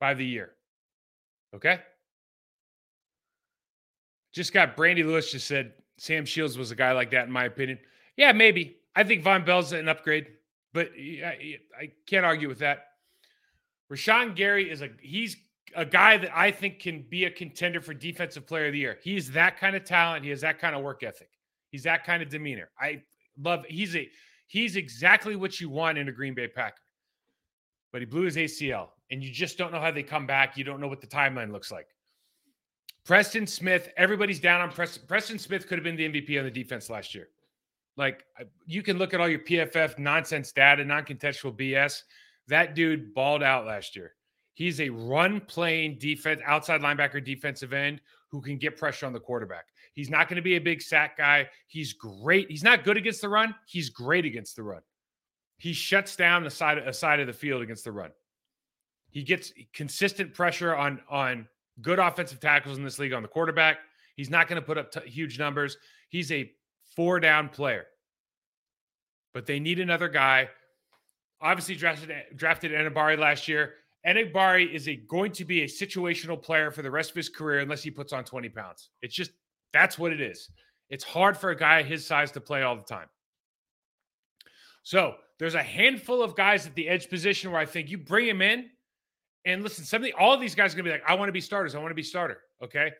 [0.00, 0.52] by the year.
[1.54, 1.80] Okay?
[4.36, 7.44] Just got Brandy Lewis just said Sam Shields was a guy like that, in my
[7.46, 7.78] opinion.
[8.18, 8.76] Yeah, maybe.
[8.94, 10.26] I think Vonn Bell's an upgrade,
[10.74, 12.88] but I, I can't argue with that.
[13.90, 15.38] Rashan Gary is a he's
[15.74, 18.98] a guy that I think can be a contender for defensive player of the year.
[19.02, 20.22] He's that kind of talent.
[20.22, 21.30] He has that kind of work ethic.
[21.70, 22.68] He's that kind of demeanor.
[22.78, 23.04] I
[23.42, 24.06] love he's a
[24.48, 26.76] he's exactly what you want in a Green Bay Packer.
[27.90, 30.58] But he blew his ACL, and you just don't know how they come back.
[30.58, 31.86] You don't know what the timeline looks like.
[33.06, 35.04] Preston Smith, everybody's down on Preston.
[35.06, 37.28] Preston Smith could have been the MVP on the defense last year.
[37.96, 38.24] Like
[38.66, 42.02] you can look at all your PFF nonsense data, non-contextual BS.
[42.48, 44.14] That dude balled out last year.
[44.54, 49.20] He's a run playing defense, outside linebacker, defensive end who can get pressure on the
[49.20, 49.66] quarterback.
[49.92, 51.48] He's not going to be a big sack guy.
[51.68, 52.50] He's great.
[52.50, 53.54] He's not good against the run.
[53.66, 54.82] He's great against the run.
[55.58, 58.10] He shuts down the side, a side of the field against the run.
[59.10, 61.46] He gets consistent pressure on on
[61.80, 63.78] good offensive tackles in this league on the quarterback.
[64.16, 65.76] He's not going to put up t- huge numbers.
[66.08, 66.50] He's a
[66.94, 67.86] four down player.
[69.34, 70.48] But they need another guy.
[71.40, 73.74] Obviously drafted drafted Enagbare last year.
[74.06, 77.58] Enagbare is a going to be a situational player for the rest of his career
[77.58, 78.90] unless he puts on 20 pounds.
[79.02, 79.32] It's just
[79.72, 80.48] that's what it is.
[80.88, 83.08] It's hard for a guy his size to play all the time.
[84.82, 88.26] So there's a handful of guys at the edge position where I think you bring
[88.26, 88.70] him in,
[89.46, 91.28] and listen, some of the, all of these guys are gonna be like, I want
[91.28, 91.74] to be starters.
[91.74, 92.40] I want to be starter.
[92.62, 92.90] Okay.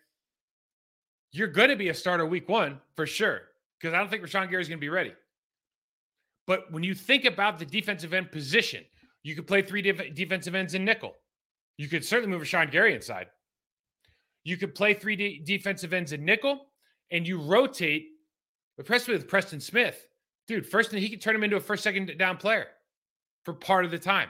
[1.33, 3.43] You're going to be a starter week one for sure,
[3.79, 5.13] because I don't think Rashan Gary is going to be ready.
[6.47, 8.85] But when you think about the defensive end position,
[9.23, 11.15] you could play three def- defensive ends in nickel.
[11.77, 13.27] You could certainly move Rashan Gary inside.
[14.45, 16.67] You could play three de- defensive ends in nickel,
[17.11, 18.07] and you rotate,
[18.79, 20.07] especially with Preston Smith.
[20.47, 22.69] Dude, first he can turn him into a first, second down player
[23.45, 24.29] for part of the time.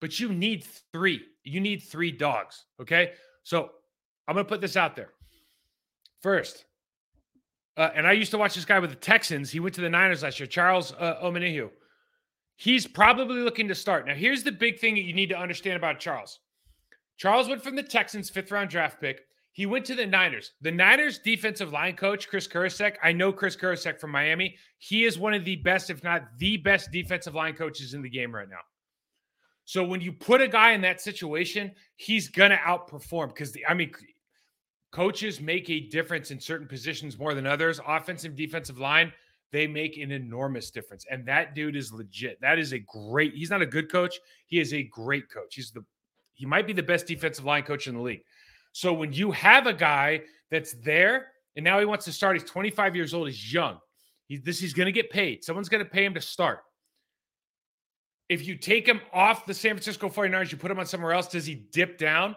[0.00, 1.22] But you need three.
[1.44, 2.64] You need three dogs.
[2.80, 3.12] Okay.
[3.42, 3.70] So
[4.26, 5.10] I'm going to put this out there.
[6.22, 6.64] First,
[7.76, 9.50] uh, and I used to watch this guy with the Texans.
[9.50, 11.70] He went to the Niners last year, Charles uh, Omenihu.
[12.56, 14.04] He's probably looking to start.
[14.04, 16.40] Now, here's the big thing that you need to understand about Charles.
[17.16, 19.20] Charles went from the Texans, fifth round draft pick.
[19.52, 20.52] He went to the Niners.
[20.60, 22.96] The Niners defensive line coach, Kris Kocurek.
[23.02, 24.56] I know Kris Kocurek from Miami.
[24.78, 28.10] He is one of the best, if not the best, defensive line coaches in the
[28.10, 28.60] game right now.
[29.68, 33.92] So when you put a guy in that situation, he's gonna outperform because I mean,
[34.92, 37.78] coaches make a difference in certain positions more than others.
[37.86, 39.12] Offensive, defensive line,
[39.52, 41.04] they make an enormous difference.
[41.10, 42.40] And that dude is legit.
[42.40, 43.34] That is a great.
[43.34, 44.18] He's not a good coach.
[44.46, 45.56] He is a great coach.
[45.56, 45.84] He's the.
[46.32, 48.22] He might be the best defensive line coach in the league.
[48.72, 51.26] So when you have a guy that's there
[51.56, 53.80] and now he wants to start, he's 25 years old, he's young.
[54.28, 55.44] He, this he's going to get paid.
[55.44, 56.60] Someone's going to pay him to start.
[58.28, 61.28] If you take him off the San Francisco 49ers, you put him on somewhere else,
[61.28, 62.36] does he dip down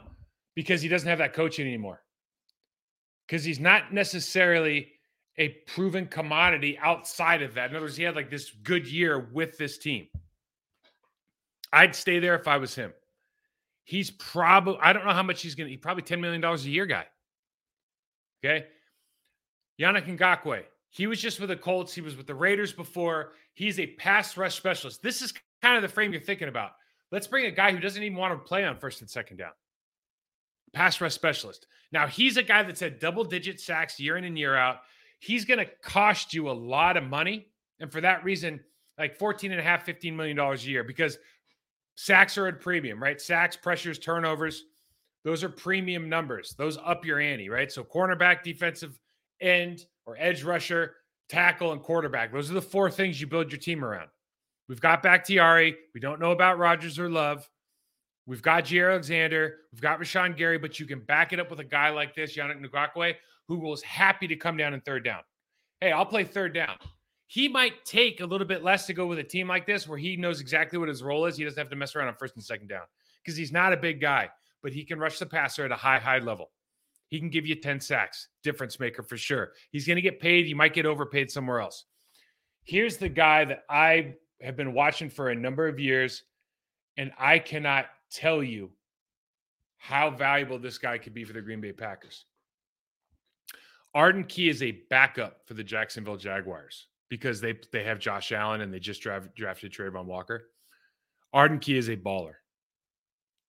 [0.56, 2.02] because he doesn't have that coaching anymore?
[3.28, 4.92] Because he's not necessarily
[5.38, 7.70] a proven commodity outside of that.
[7.70, 10.08] In other words, he had like this good year with this team.
[11.74, 12.94] I'd stay there if I was him.
[13.84, 16.58] He's probably, I don't know how much he's going to, he's probably $10 million a
[16.58, 17.06] year guy.
[18.44, 18.66] Okay.
[19.80, 20.64] Yannick Ngakoue.
[20.90, 21.94] He was just with the Colts.
[21.94, 23.32] He was with the Raiders before.
[23.54, 25.02] He's a pass rush specialist.
[25.02, 26.72] This is kind of the frame you're thinking about.
[27.12, 29.52] Let's bring a guy who doesn't even want to play on first and second down.
[30.74, 31.68] Pass rush specialist.
[31.92, 34.78] Now, he's a guy that's had double digit sacks year in and year out.
[35.20, 37.48] He's going to cost you a lot of money.
[37.80, 38.62] And for that reason,
[38.98, 41.18] like 14 and a half, 15 million dollars a year because
[41.96, 43.20] sacks are at premium, right?
[43.20, 44.64] Sacks, pressures, turnovers,
[45.24, 46.56] those are premium numbers.
[46.58, 47.72] Those up your ante, right?
[47.72, 49.00] So cornerback, defensive
[49.40, 50.96] end or edge rusher,
[51.30, 52.32] tackle, and quarterback.
[52.32, 54.10] Those are the four things you build your team around.
[54.72, 55.76] We've got Bakhtiari.
[55.94, 57.46] We don't know about Rodgers or Love.
[58.26, 59.58] We've got Jaire Alexander.
[59.74, 62.38] We've got Rashan Gary, but you can back it up with a guy like this,
[62.38, 63.16] Yannick Ngakoue,
[63.50, 65.24] who was happy to come down in third down.
[65.82, 66.78] Hey, I'll play third down.
[67.28, 69.98] He might take a little bit less to go with a team like this where
[69.98, 71.36] he knows exactly what his role is.
[71.36, 72.86] He doesn't have to mess around on first and second down
[73.22, 74.30] because he's not a big guy,
[74.64, 76.50] but he can rush the passer at a high, high level.
[77.10, 79.52] He can give you 10 sacks, difference maker for sure.
[79.72, 80.46] He's going to get paid.
[80.46, 81.84] He might get overpaid somewhere else.
[82.64, 86.24] Here's the guy that I have been watching for a number of years,
[86.98, 88.72] and I cannot tell you
[89.78, 92.26] how valuable this guy could be for the Green Bay Packers.
[93.94, 98.62] Arden Key is a backup for the Jacksonville Jaguars because they they have Josh Allen
[98.62, 100.50] and they just draft, drafted Travon Walker.
[101.34, 102.36] Arden Key is a baller.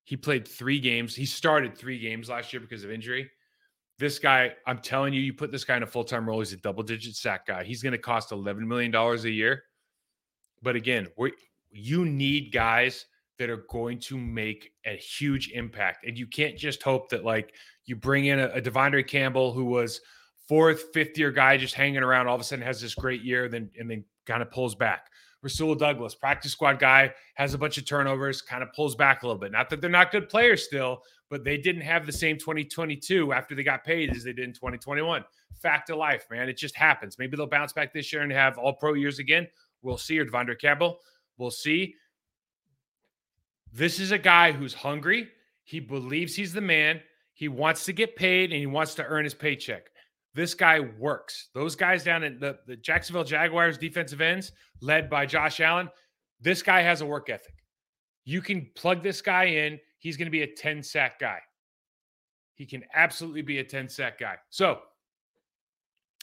[0.05, 1.15] He played three games.
[1.15, 3.31] He started three games last year because of injury.
[3.99, 6.41] This guy, I'm telling you, you put this guy in a full time role.
[6.41, 7.63] He's a double digit sack guy.
[7.63, 9.63] He's going to cost $11 million a year.
[10.63, 11.33] But again, we
[11.71, 13.07] you need guys
[13.39, 16.05] that are going to make a huge impact.
[16.07, 17.55] And you can't just hope that, like,
[17.87, 20.01] you bring in a, a De'Vondre Campbell who was
[20.49, 23.49] fourth, fifth year guy just hanging around, all of a sudden has this great year,
[23.49, 25.09] then and then kind of pulls back.
[25.43, 29.27] Rasul Douglas, practice squad guy, has a bunch of turnovers, kind of pulls back a
[29.27, 29.51] little bit.
[29.51, 33.55] Not that they're not good players still, but they didn't have the same 2022 after
[33.55, 35.25] they got paid as they did in 2021.
[35.61, 36.49] Fact of life, man.
[36.49, 37.19] It just happens.
[37.19, 39.49] Maybe they'll bounce back this year and have all pro years again.
[39.83, 40.19] We'll see.
[40.19, 40.99] Or De'Vondre Campbell,
[41.39, 41.95] we'll see.
[43.73, 45.29] This is a guy who's hungry.
[45.65, 47.01] He believes he's the man.
[47.35, 49.89] He wants to get paid and he wants to earn his paycheck.
[50.35, 51.49] This guy works.
[51.55, 55.89] Those guys down at the, the Jacksonville Jaguars defensive ends, led by Josh Allen,
[56.41, 57.55] this guy has a work ethic.
[58.25, 59.79] You can plug this guy in.
[59.99, 61.39] He's going to be a 10 sack guy.
[62.55, 64.37] He can absolutely be a 10 sack guy.
[64.51, 64.81] So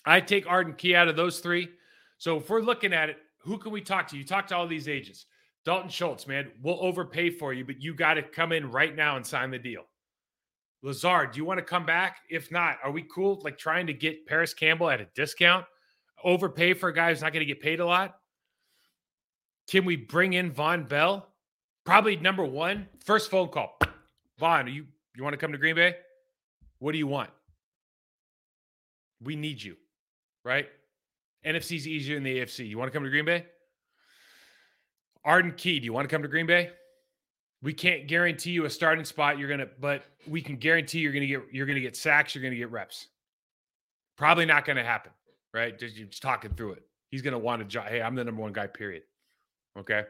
[0.06, 1.70] I take Arden Key out of those three.
[2.18, 4.18] So if we're looking at it, who can we talk to?
[4.18, 5.26] You talk to all these agents.
[5.66, 9.18] Dalton Schultz, man, we'll overpay for you, but you got to come in right now
[9.18, 9.84] and sign the deal.
[10.82, 12.20] Lazard, do you want to come back?
[12.30, 15.66] If not, are we cool like trying to get Parris Campbell at a discount?
[16.24, 18.16] Overpay for a guy who's not going to get paid a lot?
[19.70, 21.28] Can we bring in Vonn Bell?
[21.86, 22.88] Probably number one.
[23.04, 23.78] First phone call.
[24.40, 25.96] Vonn, you you want to come to Green Bay?
[26.80, 27.30] What do you want?
[29.22, 29.76] We need you,
[30.46, 30.70] right?
[31.46, 32.68] NFC's easier than the AFC.
[32.68, 33.46] You want to come to Green Bay?
[35.24, 36.72] Arden Key, do you want to come to Green Bay?
[37.62, 39.38] We can't guarantee you a starting spot.
[39.38, 42.34] You're gonna, but we can guarantee you're gonna get you're gonna get sacks.
[42.34, 43.08] You're gonna get reps.
[44.18, 45.12] Probably not gonna happen,
[45.54, 45.78] right?
[45.78, 46.84] Just, just talking through it.
[47.10, 47.88] He's gonna want to job.
[47.88, 48.68] Hey, I'm the number one guy.
[48.68, 49.04] Period.
[49.78, 50.04] Okay.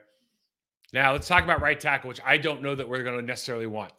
[0.94, 3.94] Now let's talk about right tackle, which I don't know that we're gonna necessarily want.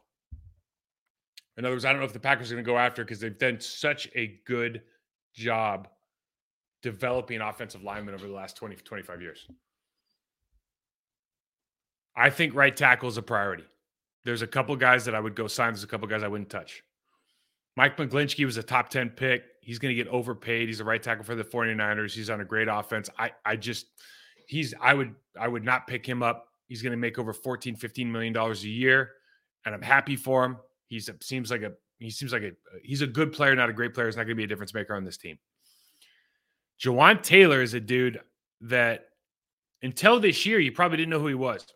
[1.56, 3.36] In other words, I don't know if the Packers are gonna go after because they've
[3.36, 4.82] done such a good
[5.34, 5.88] job
[6.82, 9.46] developing offensive linemen over the last 20, 25 years.
[12.16, 13.64] I think right tackle is a priority.
[14.24, 15.72] There's a couple guys that I would go sign.
[15.72, 16.82] There's a couple guys I wouldn't touch.
[17.76, 19.44] Mike McGlinchey was a top 10 pick.
[19.62, 20.68] He's going to get overpaid.
[20.68, 22.12] He's a right tackle for the 49ers.
[22.12, 23.08] He's on a great offense.
[23.18, 23.86] I I just
[24.46, 26.48] he's I would I would not pick him up.
[26.66, 29.12] He's going to make over 14 15 million dollars a year
[29.64, 30.56] and I'm happy for him.
[30.88, 32.50] He's seems like a he seems like a
[32.82, 34.06] he's a good player, not a great player.
[34.06, 35.38] He's not going to be a difference maker on this team.
[36.82, 38.20] Jawaan Taylor is a dude
[38.62, 39.06] that
[39.82, 41.66] until this year you probably didn't know who he was.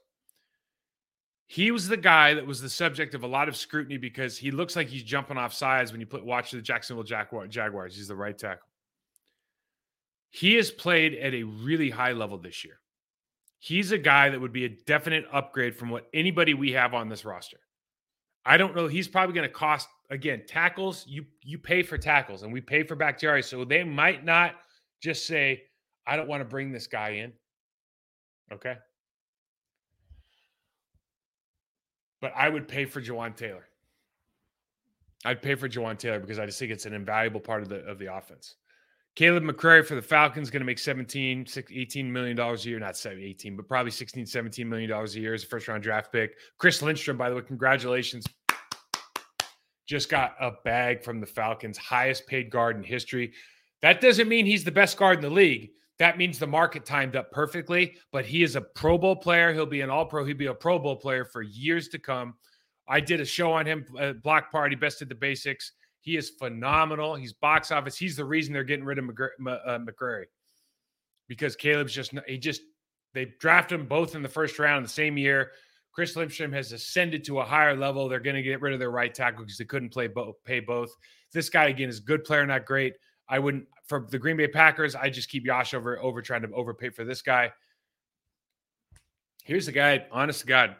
[1.47, 4.51] He was the guy that was the subject of a lot of scrutiny because he
[4.51, 7.95] looks like he's jumping off sides when you put watch the Jacksonville Jaguars.
[7.95, 8.67] He's the right tackle.
[10.31, 12.81] He has played at a really high level this year.
[13.61, 17.09] He's a guy that would be a definite upgrade from what anybody we have on
[17.09, 17.61] this roster.
[18.45, 18.89] I don't know.
[18.89, 21.05] He's probably going to cost again tackles.
[21.07, 24.55] You you pay for tackles, and we pay for Bakhtiari, so they might not
[25.05, 25.65] just say,
[26.07, 27.33] "I don't want to bring this guy in."
[28.51, 28.77] Okay,
[32.21, 33.69] but I would pay for Jawaan Taylor.
[35.27, 37.85] I'd pay for Jawaan Taylor because I just think it's an invaluable part of the
[37.85, 38.57] of the offense.
[39.17, 43.01] Kaleb McGary for the Falcons going to make 17, 18 million dollars a year, not
[43.07, 46.35] 18, but probably 16, 17 million dollars a year as a first round draft pick.
[46.59, 48.25] Chris Lindstrom, by the way, congratulations.
[49.87, 53.33] Just got a bag from the Falcons, highest paid guard in history.
[53.85, 55.73] That doesn't mean he's the best guard in the league.
[55.99, 59.53] That means the market timed up perfectly, but he is a Pro Bowl player.
[59.53, 60.25] He'll be an all pro.
[60.25, 62.33] He'll be a Pro Bowl player for years to come.
[62.89, 65.73] I did a show on him, uh, Block Party, Best of the Basics.
[66.01, 67.15] He is phenomenal.
[67.15, 67.99] He's box office.
[67.99, 70.25] He's the reason they're getting rid of uh, McGary
[71.29, 72.63] because Kaleb's just, he just,
[73.13, 75.51] they drafted him both in the first round in the same year.
[75.93, 78.09] Chris Lindstrom has ascended to a higher level.
[78.09, 80.61] They're going to get rid of their right tackle because they couldn't play both, pay
[80.61, 80.89] both.
[81.35, 82.95] This guy again is good player, not great.
[83.29, 84.95] I wouldn't for the Green Bay Packers.
[84.95, 87.53] I just keep Yosh over over trying to overpay for this guy.
[89.45, 90.07] Here's the guy.
[90.11, 90.77] Honest to God,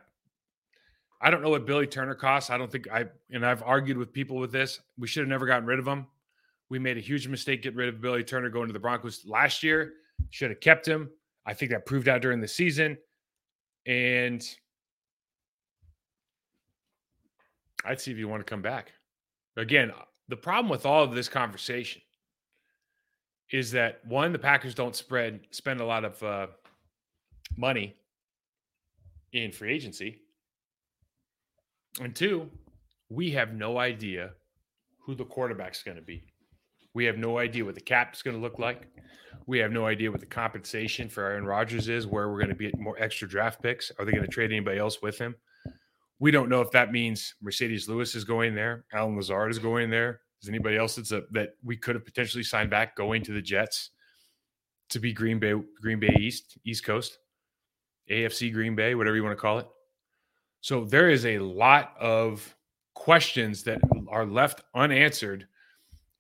[1.21, 2.51] I don't know what Billy Turner costs.
[2.51, 4.81] I don't think I and I've argued with people with this.
[4.99, 6.07] We should have never gotten rid of him.
[6.71, 9.63] We made a huge mistake getting rid of Billy Turner going to the Broncos last
[9.63, 9.95] year.
[10.31, 11.11] Should have kept him.
[11.47, 12.97] I think that proved out during the season.
[13.87, 14.43] And
[17.85, 18.93] I'd see if you want to come back.
[19.57, 19.93] Again,
[20.29, 22.01] the problem with all of this conversation
[23.55, 26.49] is that one, the Packers don't spread spend a lot of uh,
[27.57, 27.95] money
[29.33, 30.19] in free agency,
[32.01, 32.51] and two,
[33.09, 34.31] we have no idea
[34.99, 36.25] who the quarterback's going to be.
[36.95, 38.89] We have no idea what the cap is going to look like.
[39.47, 42.57] We have no idea what the compensation for Aaron Rodgers is, where we're going to
[42.57, 43.93] be at more extra draft picks.
[44.01, 45.37] Are they going to trade anybody else with him?
[46.19, 49.91] We don't know if that means Marcedes Lewis is going there, Allen Lazard is going
[49.91, 50.23] there.
[50.45, 53.41] Is anybody else that's a, that we could have potentially signed back going to the
[53.41, 53.91] Jets
[54.91, 57.19] to be Green Bay, Green Bay East, East Coast,
[58.11, 59.67] AFC Green Bay, whatever you want to call it?
[60.61, 62.55] So there is a lot of
[62.95, 65.47] questions that are left unanswered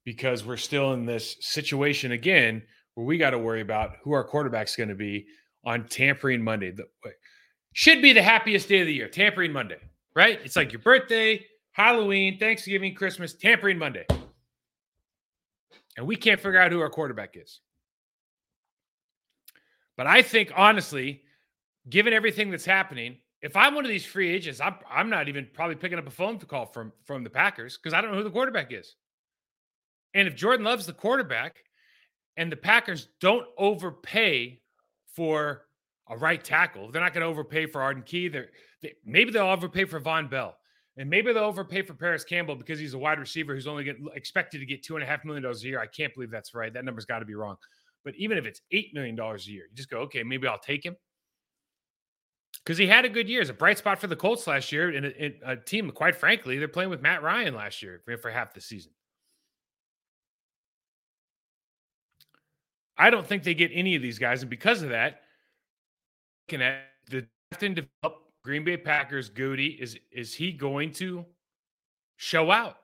[0.05, 2.63] because we're still in this situation again
[2.95, 5.27] where we got to worry about who our quarterback's going to be
[5.67, 6.71] on tampering Monday.
[6.71, 6.87] The,
[7.75, 9.81] should be the happiest day of the year, tampering Monday,
[10.17, 10.41] right?
[10.45, 14.07] It's like your birthday, Halloween, Thanksgiving, Christmas, tampering Monday.
[15.97, 17.61] And we can't figure out who our quarterback is.
[19.97, 21.23] But I think, honestly,
[21.89, 25.47] given everything that's happening, if I'm one of these free agents, I'm, I'm not even
[25.53, 28.25] probably picking up a phone call from, from the Packers because I don't know who
[28.25, 28.97] the quarterback is.
[30.15, 31.57] And if Jordan Love's the quarterback
[32.37, 34.61] and the Packers don't overpay
[35.15, 35.67] for
[36.09, 38.29] a right tackle, they're not going to overpay for Arden Key.
[38.29, 38.49] They're,
[38.83, 40.57] they, maybe they'll overpay for Vonn Bell.
[40.97, 43.97] And maybe they'll overpay for Parris Campbell because he's a wide receiver who's only get,
[44.15, 45.81] expected to get two and a half million dollars a year.
[45.81, 46.73] I can't believe that's right.
[46.73, 47.57] That number's got to be wrong.
[48.05, 50.59] But even if it's eight million dollars a year, you just go, okay, maybe I'll
[50.59, 50.97] take him
[52.65, 53.41] because he had a good year.
[53.41, 56.59] It's a bright spot for the Colts last year, and a, a, team, quite frankly,
[56.59, 58.93] they're playing with Matt Ryan last year for, half the season.
[62.97, 65.23] I don't think they get any of these guys, and because of that,
[66.49, 71.25] looking at the draft and develop Green Bay Packers, Gutey is is he going to
[72.17, 72.77] show out?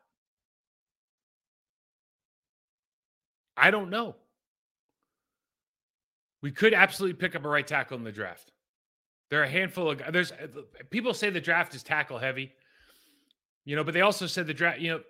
[3.57, 4.17] I don't know.
[6.43, 8.53] We could absolutely pick up a right tackle in the draft.
[9.29, 10.47] There are a handful of there's uh,
[10.89, 12.53] people say the draft is tackle heavy,
[13.67, 15.01] you know, but they also said the draft, you know,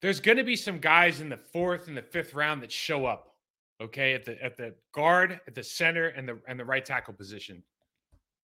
[0.00, 3.06] there's going to be some guys in the fourth and the fifth round that show
[3.06, 3.36] up,
[3.80, 7.14] okay, at the at the guard, at the center, and the and the right tackle
[7.14, 7.62] position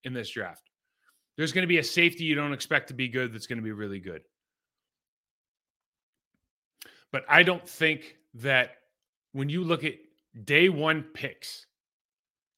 [0.04, 0.67] in this draft.
[1.38, 3.64] There's going to be a safety you don't expect to be good that's going to
[3.64, 4.22] be really good.
[7.12, 8.72] But I don't think that
[9.32, 9.94] when you look at
[10.44, 11.64] day one picks,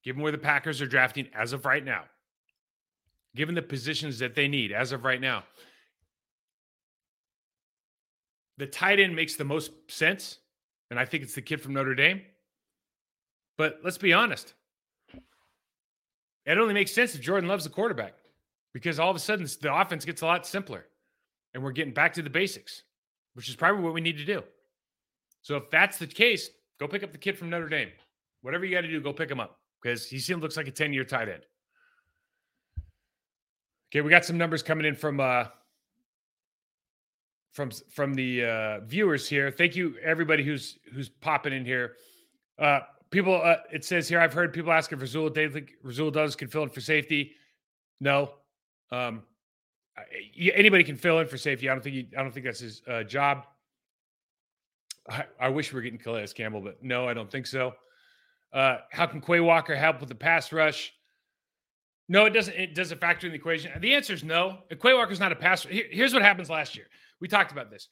[0.02, 2.04] given where the Packers are drafting as of right now,
[3.36, 5.44] given the positions that they need as of right now.
[8.56, 10.38] The tight end makes the most sense,
[10.90, 12.22] and I think it's the kid from Notre Dame.
[13.58, 14.54] But let's be honest.
[16.46, 18.14] It only makes sense if Jordan Love's the quarterback
[18.72, 20.86] because all of a sudden the offense gets a lot simpler
[21.54, 22.82] and we're getting back to the basics,
[23.34, 24.42] which is probably what we need to do.
[25.42, 27.90] So if that's the case, go pick up the kid from Notre Dame.
[28.42, 30.72] Whatever you got to do, go pick him up because he seems looks like a
[30.72, 31.42] 10 year tight end.
[33.92, 35.46] Okay, we got some numbers coming in from uh
[37.52, 39.50] from from the uh viewers here.
[39.50, 41.96] Thank you everybody who's who's popping in here.
[42.58, 46.36] Uh people uh, it says here I've heard people asking for Rasul Daily Rasul does
[46.36, 47.32] can fill in for safety.
[48.00, 48.34] No.
[48.92, 49.22] Um
[50.38, 51.68] anybody can fill in for safety.
[51.68, 53.46] I don't think he, I don't think that's his uh, job.
[55.08, 57.74] I, I, wish we were getting Calais Campbell, but no, I don't think so.
[58.52, 60.92] Uh, how can Quay Walker help with the pass rush?
[62.08, 62.54] No, it doesn't.
[62.54, 63.70] It doesn't factor in the equation.
[63.80, 64.58] The answer is no.
[64.70, 65.68] Quay Walker's not a passer.
[65.68, 66.86] Here, here's what happens last year.
[67.20, 67.88] We talked about this.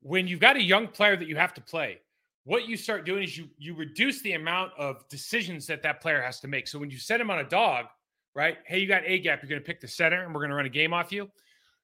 [0.00, 2.00] When you've got a young player that you have to play,
[2.42, 6.20] what you start doing is you you reduce the amount of decisions that that player
[6.20, 6.66] has to make.
[6.66, 7.86] So when you set him on a dog,
[8.34, 8.58] right?
[8.66, 9.42] Hey, you got a gap.
[9.42, 11.30] You're going to pick the center, and we're going to run a game off you.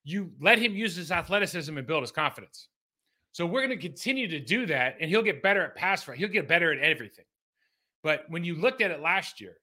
[0.05, 2.69] You let him use his athleticism and build his confidence.
[3.33, 6.19] So we're going to continue to do that, and he'll get better at pass rush.
[6.19, 7.27] He'll get better at everything.
[8.03, 9.57] But when you looked at it last year,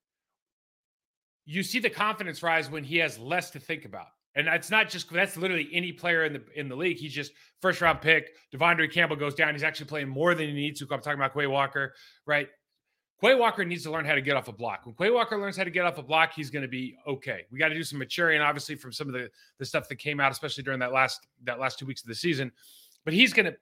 [1.45, 4.07] you see the confidence rise when he has less to think about.
[4.35, 6.97] And that's not just that's literally any player in the in the league.
[6.97, 8.35] He's just first round pick.
[8.53, 9.53] De'Vondre Campbell goes down.
[9.53, 10.87] He's actually playing more than he needs to.
[10.91, 11.95] I'm talking about Quay Walker,
[12.27, 12.47] right?
[13.19, 14.85] Quay Walker needs to learn how to get off a block.
[14.85, 17.45] When Quay Walker learns how to get off a block, he's going to be okay.
[17.51, 20.19] We got to do some maturing, obviously, from some of the the stuff that came
[20.19, 22.51] out, especially during that last that last two weeks of the season.
[23.05, 23.55] But he's going to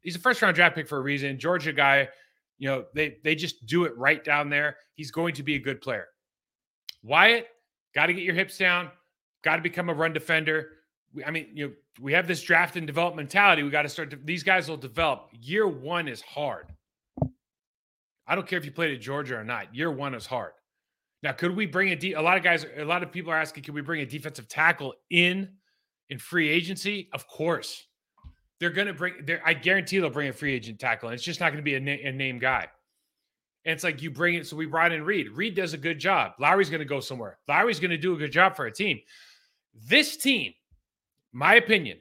[0.00, 1.38] he's a first round draft pick for a reason.
[1.38, 2.08] Georgia guy,
[2.58, 4.76] you know, they they just do it right down there.
[4.94, 6.08] He's going to be a good player.
[7.02, 7.48] Wyatt,
[7.94, 8.90] got to get your hips down,
[9.42, 10.70] got to become a run defender.
[11.26, 13.62] I mean, you know, we have this draft and develop mentality.
[13.62, 14.14] We got to start.
[14.24, 15.28] These guys will develop.
[15.32, 16.68] Year one is hard.
[18.26, 19.74] I don't care if you played at Georgia or not.
[19.74, 20.52] Year one is hard.
[21.22, 22.66] Now, could we bring a de- a lot of guys?
[22.76, 25.48] A lot of people are asking, can we bring a defensive tackle in
[26.10, 27.08] in free agency?
[27.12, 27.84] Of course,
[28.58, 29.14] they're going to bring.
[29.44, 31.74] I guarantee they'll bring a free agent tackle, and it's just not going to be
[31.76, 32.68] a, na- a name guy.
[33.64, 34.46] And it's like you bring it.
[34.46, 35.30] So we brought in Reed.
[35.30, 36.32] Reed does a good job.
[36.40, 37.38] Lowry's going to go somewhere.
[37.46, 38.98] Lowry's going to do a good job for a team.
[39.88, 40.52] This team,
[41.32, 41.98] my opinion,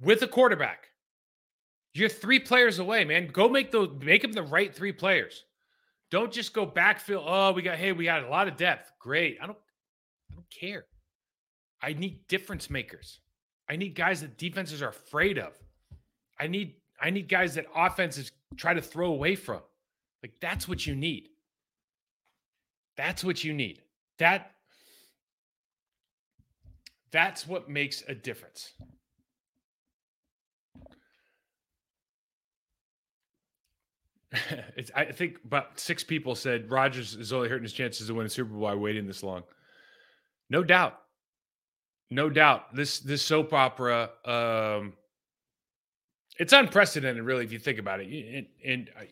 [0.00, 0.88] with a quarterback,
[1.94, 3.28] you're three players away, man.
[3.28, 5.44] Go make those, make them the right three players.
[6.10, 7.22] Don't just go backfill.
[7.24, 8.92] Oh, we got, hey, we got a lot of depth.
[8.98, 9.38] Great.
[9.40, 9.58] I don't,
[10.30, 10.86] I don't care.
[11.82, 13.20] I need difference makers.
[13.68, 15.52] I need guys that defenses are afraid of.
[16.38, 19.60] I need, I need guys that offenses try to throw away from.
[20.22, 21.28] Like that's what you need.
[22.96, 23.82] That's what you need.
[24.18, 24.52] That
[27.10, 28.72] that's what makes a difference.
[34.96, 38.50] I think about six people said Rodgers is only hurting his chances of winning Super
[38.50, 39.42] Bowl by waiting this long.
[40.50, 40.98] No doubt,
[42.10, 42.74] no doubt.
[42.74, 44.94] This this soap opera, um,
[46.38, 48.06] it's unprecedented, really, if you think about it.
[48.08, 49.08] And, and I,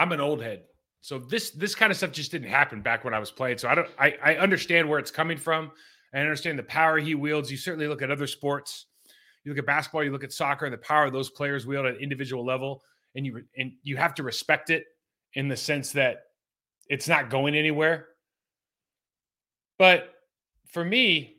[0.00, 0.64] I'm an old head.
[1.00, 3.58] So this this kind of stuff just didn't happen back when I was playing.
[3.58, 5.70] So I don't I, I understand where it's coming from.
[6.12, 7.50] I understand the power he wields.
[7.50, 8.86] You certainly look at other sports.
[9.44, 11.94] You look at basketball, you look at soccer, and the power those players wield at
[11.94, 12.82] an individual level,
[13.16, 14.84] and you and you have to respect it
[15.34, 16.24] in the sense that
[16.88, 18.06] it's not going anywhere.
[19.78, 20.14] But
[20.68, 21.38] for me,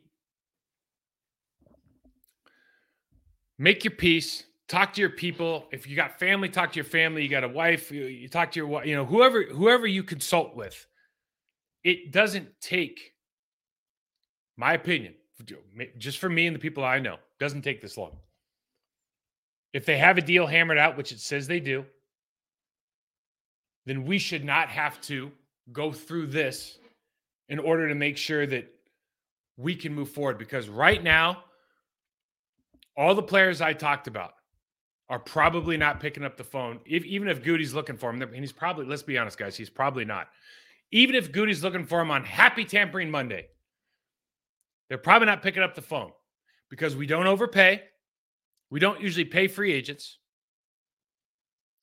[3.57, 5.67] make your peace talk to your people.
[5.71, 7.23] If you got family talk to your family.
[7.23, 10.03] You got a wife you, you talk to your wife, you know whoever whoever you
[10.03, 10.85] consult with.
[11.83, 13.13] It doesn't take
[14.57, 15.13] my opinion
[15.97, 18.17] just for me and the people i know doesn't take this long
[19.77, 21.85] if they have a deal hammered out which it says they do
[23.85, 25.31] then we should not have to
[25.71, 26.79] go through this
[27.49, 28.67] in order to make sure that
[29.55, 31.43] we can move forward because right now
[32.97, 34.33] all the players i talked about
[35.09, 36.79] are probably not picking up the phone.
[36.85, 39.69] If even if Gutey's looking for him, and he's probably let's be honest, guys, he's
[39.69, 40.27] probably not.
[40.91, 43.47] Even if Gutey's looking for him on Happy Tampering Monday,
[44.89, 46.11] they're probably not picking up the phone
[46.69, 47.83] because we don't overpay.
[48.69, 50.17] We don't usually pay free agents.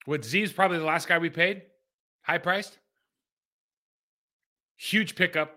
[0.04, 1.62] What Z is probably the last guy we paid,
[2.22, 2.78] high priced.
[4.76, 5.56] Huge pickup,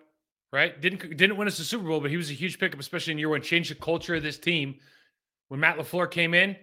[0.54, 0.80] right?
[0.80, 3.20] Didn't didn't win us the Super Bowl, but he was a huge pickup, especially in
[3.20, 3.42] year one.
[3.42, 4.76] Changed the culture of this team.
[5.50, 6.56] When Matt LaFleur came in,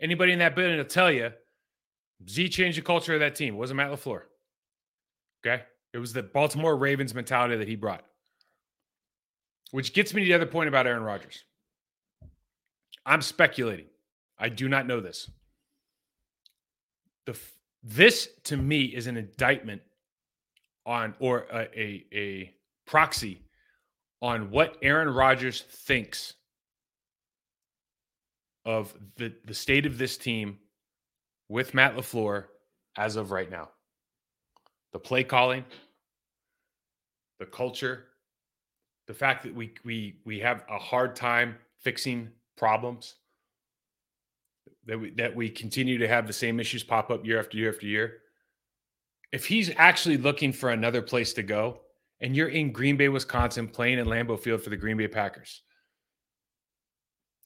[0.00, 1.30] Anybody in that building will tell you
[2.28, 3.54] Z changed the culture of that team.
[3.54, 4.22] It wasn't Matt LaFleur.
[5.46, 5.62] Okay.
[5.92, 8.04] It was the Baltimore Ravens mentality that he brought.
[9.70, 11.44] Which gets me to the other point about Aaron Rodgers.
[13.06, 13.86] I'm speculating.
[14.38, 15.30] I do not know this.
[17.26, 17.38] The
[17.82, 19.82] this to me is an indictment
[20.86, 22.54] on or a, a, a
[22.86, 23.42] proxy
[24.22, 26.34] on what Aaron Rodgers thinks
[28.64, 30.58] of the the state of this team
[31.48, 32.44] with Matt LaFleur
[32.96, 33.68] as of right now.
[34.92, 35.64] The play calling,
[37.38, 38.04] the culture,
[39.06, 43.16] the fact that we we we have a hard time fixing problems
[44.86, 47.72] that we that we continue to have the same issues pop up year after year
[47.72, 48.18] after year.
[49.32, 51.80] If he's actually looking for another place to go
[52.20, 55.62] and you're in Green Bay, Wisconsin playing in Lambeau Field for the Green Bay Packers,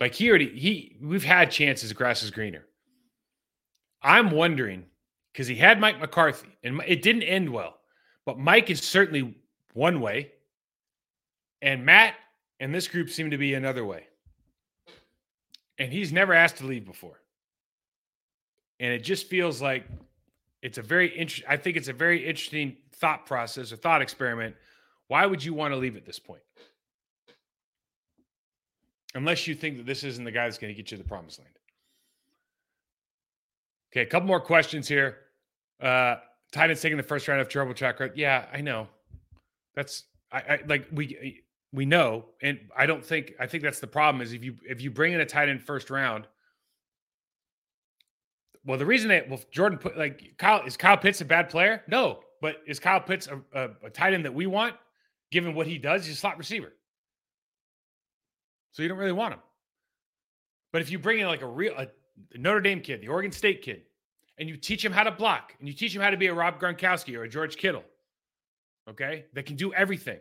[0.00, 1.92] like he already he we've had chances.
[1.92, 2.66] Grass is greener.
[4.02, 4.84] I'm wondering
[5.32, 7.78] because he had Mike McCarthy and it didn't end well,
[8.24, 9.36] but Mike is certainly
[9.74, 10.32] one way,
[11.62, 12.14] and Matt
[12.60, 14.04] and this group seem to be another way.
[15.78, 17.20] And he's never asked to leave before,
[18.80, 19.86] and it just feels like
[20.62, 21.48] it's a very interesting.
[21.48, 24.56] I think it's a very interesting thought process or thought experiment.
[25.06, 26.42] Why would you want to leave at this point?
[29.14, 31.08] unless you think that this isn't the guy that's going to get you to the
[31.08, 31.50] promised land.
[33.90, 35.18] Okay, a couple more questions here.
[35.80, 36.16] Uh
[36.50, 37.98] Titans taking the first round of trouble track.
[38.14, 38.88] Yeah, I know.
[39.74, 43.86] That's I, I like we we know, and I don't think I think that's the
[43.86, 46.26] problem is if you if you bring in a tight end first round.
[48.68, 51.82] Well, the reason that well Jordan put like Kyle is Kyle Pitts a bad player?
[51.88, 54.74] No, but is Kyle Pitts a, a, a tight end that we want,
[55.32, 56.04] given what he does?
[56.04, 56.74] He's a slot receiver.
[58.72, 59.40] So you don't really want him.
[60.70, 61.88] But if you bring in like a real a
[62.36, 63.84] Notre Dame kid, the Oregon State kid,
[64.38, 66.34] and you teach him how to block, and you teach him how to be a
[66.34, 67.84] Rob Gronkowski or a George Kittle,
[68.90, 70.18] okay, that can do everything.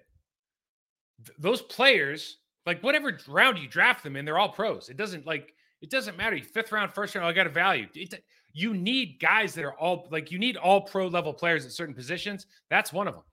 [1.25, 4.87] Th- those players, like whatever round you draft them in, they're all pros.
[4.87, 6.39] It doesn't like it doesn't matter.
[6.39, 7.87] Fifth round, first round, I got a value.
[7.93, 8.23] It,
[8.53, 11.93] you need guys that are all like you need all pro level players at certain
[11.93, 12.45] positions.
[12.69, 13.23] That's one of them.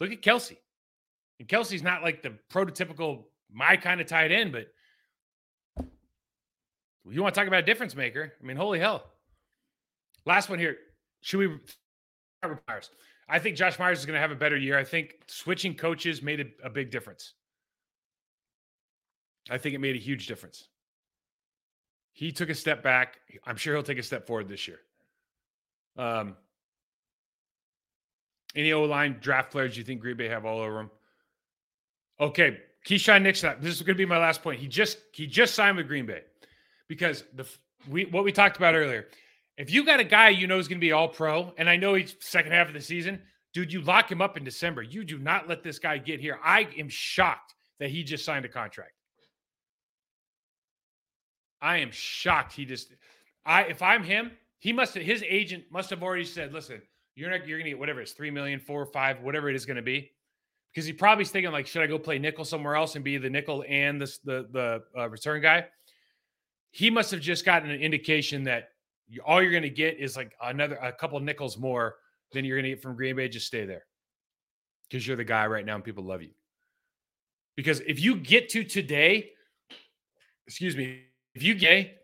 [0.00, 0.56] Look at Kelce.
[1.38, 4.68] And Kelce's not like the prototypical my kind of tight end, but
[7.08, 8.32] you want to talk about a difference maker?
[8.40, 9.04] I mean, holy hell.
[10.24, 10.76] Last one here.
[11.20, 11.58] Should we
[12.68, 12.90] Myers?
[13.28, 14.78] I think Josh Myers is going to have a better year.
[14.78, 17.34] I think switching coaches made a, a big difference.
[19.50, 20.68] I think it made a huge difference.
[22.16, 23.18] He took a step back.
[23.44, 24.78] I'm sure he'll take a step forward this year.
[25.98, 26.34] Um,
[28.54, 30.90] any O line draft players you think Green Bay have all over them?
[32.18, 32.58] Okay,
[32.88, 33.56] Keisean Nixon.
[33.60, 34.58] This is going to be my last point.
[34.58, 36.22] He just he just signed with Green Bay
[36.88, 37.46] because the
[37.86, 39.08] we what we talked about earlier.
[39.58, 41.76] If you got a guy you know is going to be all pro, and I
[41.76, 43.20] know he's second half of the season,
[43.52, 44.80] dude, you lock him up in December.
[44.80, 46.38] You do not let this guy get here.
[46.42, 48.92] I am shocked that he just signed a contract.
[51.60, 52.52] I am shocked.
[52.52, 52.92] He just
[53.44, 56.82] I if I'm him, he must have his agent must have already said, listen,
[57.14, 59.66] you're not you're gonna get whatever it's three million, four or five, whatever it is
[59.66, 60.12] gonna be
[60.76, 63.30] because he probably's thinking like, should I go play nickel somewhere else and be the
[63.30, 65.64] nickel and the the the uh, return guy?
[66.70, 68.68] He must have just gotten an indication that
[69.08, 71.96] you, all you're going to get is like another a couple nickels more
[72.32, 73.26] than you're going to get from Green Bay.
[73.26, 73.84] Just stay there
[74.90, 76.32] because you're the guy right now and people love you.
[77.56, 79.30] Because if you get to today,
[80.46, 81.04] excuse me,
[81.36, 81.94] if you gay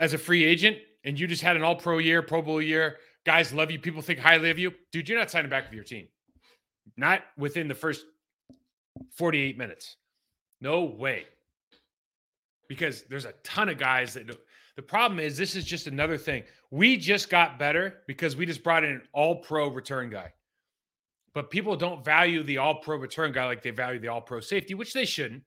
[0.00, 2.96] as a free agent and you just had an all pro year, Pro Bowl year,
[3.24, 5.84] guys love you, people think highly of you, dude, you're not signing back with your
[5.84, 6.08] team.
[6.96, 8.04] Not within the first
[9.16, 9.96] 48 minutes.
[10.60, 11.26] No way.
[12.68, 14.26] because there's a ton of guys that.
[14.76, 16.44] The problem is, this is just another thing.
[16.70, 20.32] We just got better because we just brought in an all pro return guy.
[21.34, 24.40] But people don't value the all pro return guy like they value the all pro
[24.40, 25.42] safety, which they shouldn't.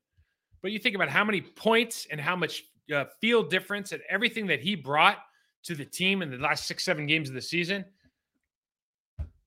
[0.62, 2.64] But you think about how many points and how much
[2.94, 3.06] uh,
[3.50, 5.18] difference and everything that he brought
[5.64, 7.86] to the team in the last six, seven games of the season.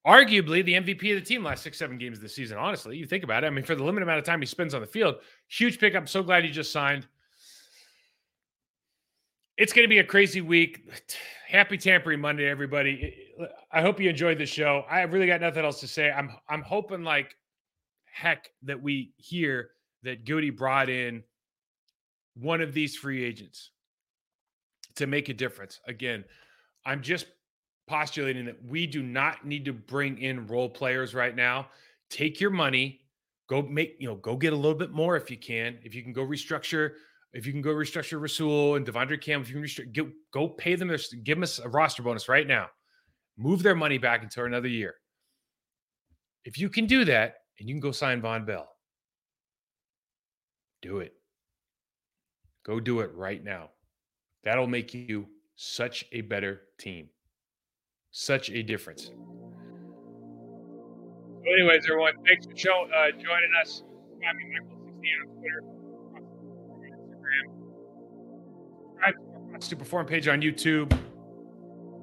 [0.06, 2.58] Arguably the MVP of the team last six, seven games of the season.
[2.58, 3.46] Honestly, you think about it.
[3.46, 5.16] I mean, for the limited amount of time he spends on the field,
[5.48, 6.08] huge pickup.
[6.08, 7.06] So glad he just signed
[9.56, 10.90] it's going to be a crazy week.
[11.48, 13.14] Happy Tampering Monday, everybody.
[13.70, 14.84] I hope you enjoyed the show.
[14.90, 16.10] I really got nothing else to say.
[16.10, 17.36] I'm I'm hoping like
[18.06, 19.70] heck that we hear
[20.02, 21.22] that Gutey brought in
[22.34, 23.70] one of these free agents
[24.96, 25.80] to make a difference.
[25.86, 26.24] Again,
[26.84, 27.26] I'm just
[27.86, 31.68] postulating that we do not need to bring in role players right now.
[32.10, 33.00] Take your money,
[33.48, 35.78] go make, you know, go get a little bit more if you can.
[35.82, 36.92] If you can go restructure
[37.34, 40.48] if you can go restructure Rasul and De'Vondre Cam, if you can restructure, go, go
[40.48, 40.88] pay them,
[41.24, 42.68] give them a roster bonus right now.
[43.36, 44.94] Move their money back into another year.
[46.44, 48.68] If you can do that and you can go sign Vonn Bell,
[50.80, 51.12] do it.
[52.64, 53.70] Go do it right now.
[54.42, 57.08] That'll make you such a better team.
[58.10, 59.10] Such a difference.
[61.44, 63.82] So anyways, everyone, thanks for show, uh, joining us.
[64.22, 65.60] Find me Michael16 on Twitter.
[69.04, 70.96] Subscribe to Perform page on YouTube.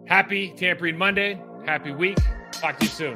[0.07, 1.41] Happy Tampering Monday.
[1.65, 2.17] Happy week.
[2.51, 3.15] Talk to you soon.